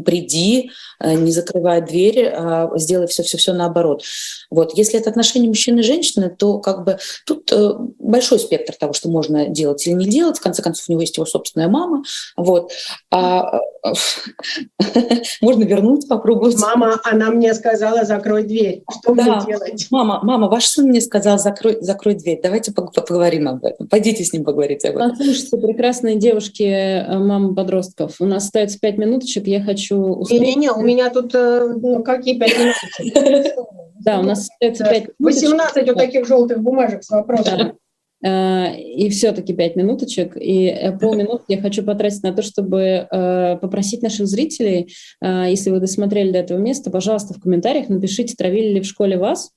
[0.05, 4.03] приди, э, не закрывай дверь, а сделай все-все-все наоборот.
[4.49, 4.77] Вот.
[4.77, 9.09] Если это отношения мужчины и женщины, то как бы тут э, большой спектр того, что
[9.09, 10.37] можно делать или не делать.
[10.37, 12.03] В конце концов, у него есть его собственная мама.
[12.37, 12.71] Вот.
[13.11, 13.59] А,
[15.41, 16.57] можно вернуть, попробовать.
[16.59, 18.83] Мама, она мне сказала, закрой дверь.
[19.01, 19.23] Что да.
[19.23, 19.87] мне делать?
[19.91, 22.39] Мама, мама, ваш сын мне сказал, закрой, закрой дверь.
[22.41, 23.87] Давайте поговорим об этом.
[23.87, 25.11] Пойдите с ним поговорить об этом.
[25.11, 28.15] Послушайте, прекрасные девушки, э, мамы подростков.
[28.19, 29.47] У нас остается пять минуточек.
[29.47, 30.23] Я хочу...
[30.29, 33.57] Не-не-не, у меня тут ну, какие пять минуточек?
[34.03, 37.75] Да, у нас остается пять 18 вот таких желтых бумажек с вопросами.
[38.23, 43.57] Э, и все-таки пять минуточек, и э, полминутки я хочу потратить на то, чтобы э,
[43.59, 48.81] попросить наших зрителей, если вы досмотрели до этого места, пожалуйста, в комментариях напишите, травили ли
[48.81, 49.51] в школе вас,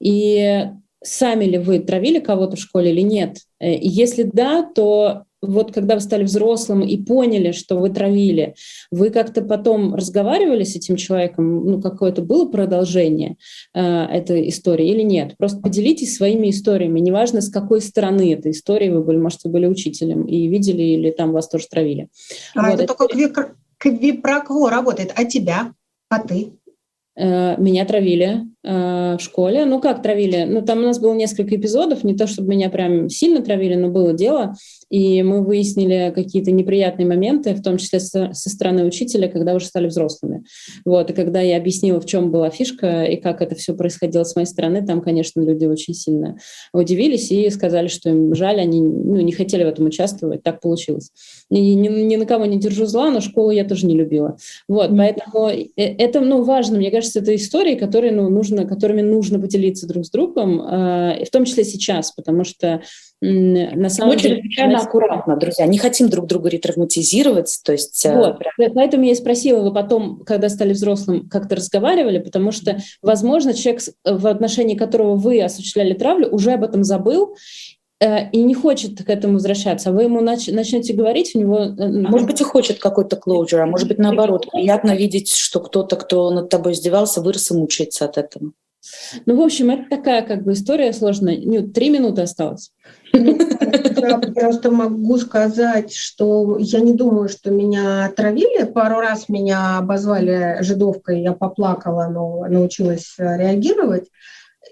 [0.00, 0.68] и
[1.02, 3.38] сами ли вы травили кого-то в школе или нет.
[3.60, 8.54] И если да, то вот когда вы стали взрослым и поняли, что вы травили,
[8.90, 13.36] вы как-то потом разговаривали с этим человеком, ну, какое-то было продолжение
[13.74, 15.36] э, этой истории или нет?
[15.36, 19.66] Просто поделитесь своими историями, неважно, с какой стороны этой истории вы были, может, вы были
[19.66, 22.08] учителем и видели, или там вас тоже травили.
[22.54, 25.72] А вот, это, это только квипрокво работает, а тебя?
[26.08, 26.52] А ты?
[27.16, 28.42] Э, меня травили.
[28.66, 29.64] В школе.
[29.64, 30.44] Ну, как травили?
[30.48, 33.88] Ну, там у нас было несколько эпизодов, не то чтобы меня прям сильно травили, но
[33.88, 34.54] было дело
[34.88, 39.66] и мы выяснили какие-то неприятные моменты, в том числе со, со стороны учителя, когда уже
[39.66, 40.44] стали взрослыми.
[40.84, 44.36] Вот, и когда я объяснила, в чем была фишка и как это все происходило с
[44.36, 46.38] моей стороны, там, конечно, люди очень сильно
[46.72, 51.10] удивились и сказали, что им жаль, они ну, не хотели в этом участвовать, так получилось.
[51.50, 54.36] И ни, ни на кого не держу зла, но школу я тоже не любила.
[54.68, 54.96] Вот, mm-hmm.
[54.96, 59.86] поэтому э, это, ну, важно, мне кажется, это истории, которые, ну, нужно, которыми нужно поделиться
[59.86, 62.82] друг с другом, э, в том числе сейчас, потому что
[63.20, 64.36] на самом Мы деле...
[64.36, 68.04] чрезвычайно аккуратно, друзья, не хотим друг друга ретравматизировать, то есть...
[68.04, 68.74] Э, вот, прям...
[68.74, 73.82] поэтому я и спросила, вы потом, когда стали взрослым, как-то разговаривали, потому что, возможно, человек,
[74.04, 77.36] в отношении которого вы осуществляли травлю, уже об этом забыл,
[78.00, 81.58] и не хочет к этому возвращаться, вы ему нач- начнете говорить, у него...
[81.58, 84.48] Э, может быть, и хочет какой-то closure, а может быть, наоборот.
[84.52, 88.52] Приятно видеть, что кто-то, кто над тобой издевался, вырос и мучается от этого.
[89.24, 91.38] Ну, в общем, это такая как бы история сложная.
[91.42, 92.72] Ну, три минуты осталось.
[93.12, 98.64] Я просто могу сказать, что я не думаю, что меня отравили.
[98.64, 104.08] Пару раз меня обозвали жидовкой, я поплакала, но научилась реагировать.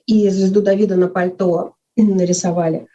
[0.06, 2.86] И звезду Давида на пальто нарисовали.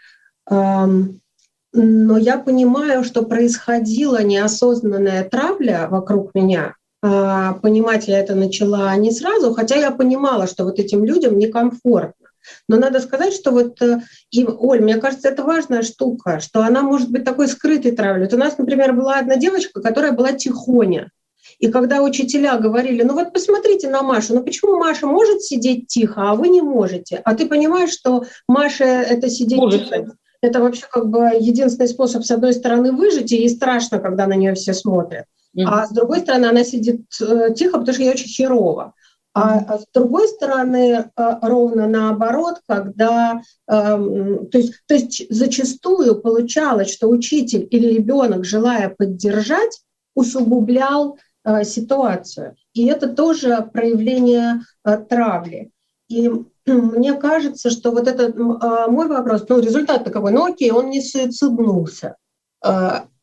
[0.50, 9.12] Но я понимаю, что происходила неосознанная травля вокруг меня, а, понимать я это начала не
[9.12, 12.28] сразу, хотя я понимала, что вот этим людям некомфортно.
[12.68, 16.82] Но надо сказать, что вот, э, и, Оль, мне кажется, это важная штука, что она
[16.82, 18.26] может быть такой скрытой травлей.
[18.26, 21.12] Вот у нас, например, была одна девочка, которая была тихоня.
[21.60, 26.32] И когда учителя говорили, ну вот посмотрите на Машу, ну почему Маша может сидеть тихо,
[26.32, 27.22] а вы не можете?
[27.26, 29.90] А ты понимаешь, что Маша это сидеть может.
[29.90, 34.28] тихо, это вообще как бы единственный способ, с одной стороны, выжить, и ей страшно, когда
[34.28, 35.26] на нее все смотрят.
[35.58, 35.66] Mm-hmm.
[35.66, 38.94] А с другой стороны, она сидит э, тихо, потому что ей очень херово.
[39.34, 46.20] А, а с другой стороны, э, ровно наоборот, когда, эм, то есть, то есть зачастую
[46.22, 49.82] получалось, что учитель или ребенок, желая поддержать,
[50.16, 52.56] усугублял э, ситуацию.
[52.74, 54.62] И это тоже проявление
[55.10, 55.72] травли.
[56.10, 56.30] И
[56.66, 62.16] мне кажется, что вот этот мой вопрос, ну, результат таковой, ну окей, он не суициднулся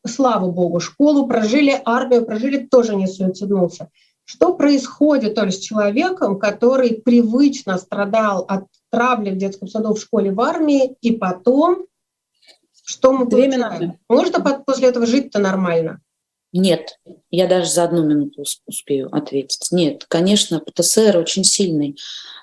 [0.07, 3.89] слава богу, школу прожили, армию прожили, тоже не суициднулся.
[4.25, 9.99] Что происходит то ли с человеком, который привычно страдал от травли в детском саду, в
[9.99, 11.85] школе, в армии, и потом
[12.89, 13.99] что мы Две Минуты.
[14.07, 15.99] Можно после этого жить-то нормально?
[16.53, 19.67] Нет, я даже за одну минуту успею ответить.
[19.71, 21.97] Нет, конечно, ПТСР очень сильный.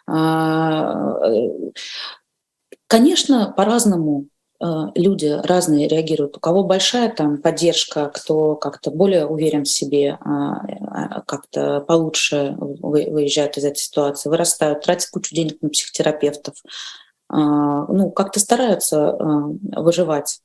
[0.06, 1.72] А, э,
[2.86, 4.28] конечно, по-разному
[4.64, 6.36] Э, люди разные реагируют.
[6.36, 12.56] У кого большая там поддержка, кто как-то более уверен в себе, а, а, как-то получше
[12.58, 16.54] выезжают из этой ситуации, вырастают, тратят кучу денег на психотерапевтов,
[17.30, 20.40] ну, как-то стараются выживать.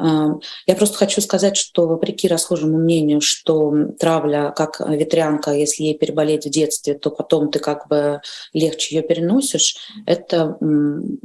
[0.00, 6.46] Я просто хочу сказать, что вопреки расхожему мнению, что травля как ветрянка, если ей переболеть
[6.46, 8.20] в детстве, то потом ты как бы
[8.52, 9.76] легче ее переносишь,
[10.06, 10.56] это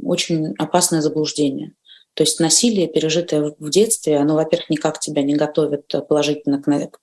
[0.02, 1.74] очень опасное заблуждение.
[2.14, 6.98] То есть насилие, пережитое в детстве, оно, во-первых, никак тебя не готовит положительно к,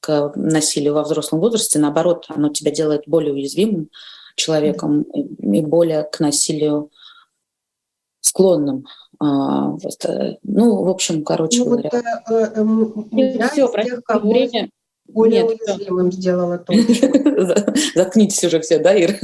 [0.00, 1.78] к насилию во взрослом возрасте.
[1.78, 3.90] Наоборот, оно тебя делает более уязвимым
[4.36, 6.90] человеком и более к насилию
[8.20, 8.86] склонным.
[9.20, 9.76] А,
[10.42, 11.90] ну, в общем, короче ну, говоря.
[11.92, 14.68] Вот, э, э, э, все, тех, кого время
[15.06, 16.72] более Нет, уязвимым сделала то.
[17.94, 19.14] Заткнитесь уже все, да, Ира?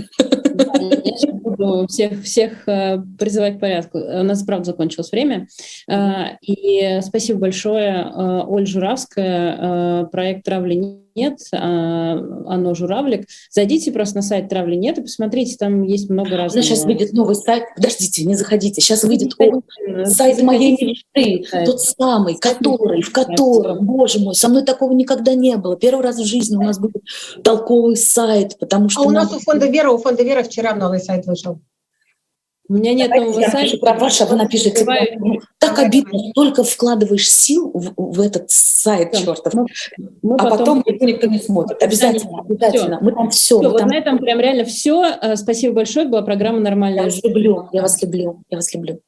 [1.04, 3.98] я буду всех, всех э, призывать к порядку.
[3.98, 5.46] У нас, правда, закончилось время.
[5.88, 12.12] Э, и спасибо большое, э, Оль Журавская, проект «Травли нет», а,
[12.46, 13.26] оно «Журавлик».
[13.50, 16.64] Зайдите просто на сайт «Травли нет» и посмотрите, там есть много разных.
[16.64, 17.64] Ну, сейчас выйдет новый сайт.
[17.76, 18.80] Подождите, не заходите.
[18.80, 19.60] Сейчас выйдет о,
[20.06, 21.44] сайт моей мечты.
[21.64, 25.76] Тот самый, который, в котором, боже мой, со мной такого никогда не было.
[25.76, 27.02] Первый раз в жизни у нас будет
[27.42, 29.02] толковый сайт, потому что...
[29.02, 31.60] А у нас у фонда Вера, у фонда Вера вчера новый сайт вышел.
[32.70, 33.78] У меня нет Давайте нового сайта.
[33.78, 34.86] Про ваше, вы напишите.
[35.58, 39.24] Так обидно, только вкладываешь сил в, в этот сайт все.
[39.24, 39.66] чертов, мы,
[40.22, 41.82] мы а потом, потом никто не смотрит.
[41.82, 42.98] Обязательно, обязательно.
[42.98, 43.04] Все.
[43.04, 43.58] Мы там все.
[43.58, 43.88] все вот там...
[43.88, 45.04] на этом прям реально все.
[45.20, 46.06] Э, спасибо большое.
[46.06, 47.00] была программа «Нормальная».
[47.00, 49.00] Я вас люблю, я вас люблю, я вас люблю.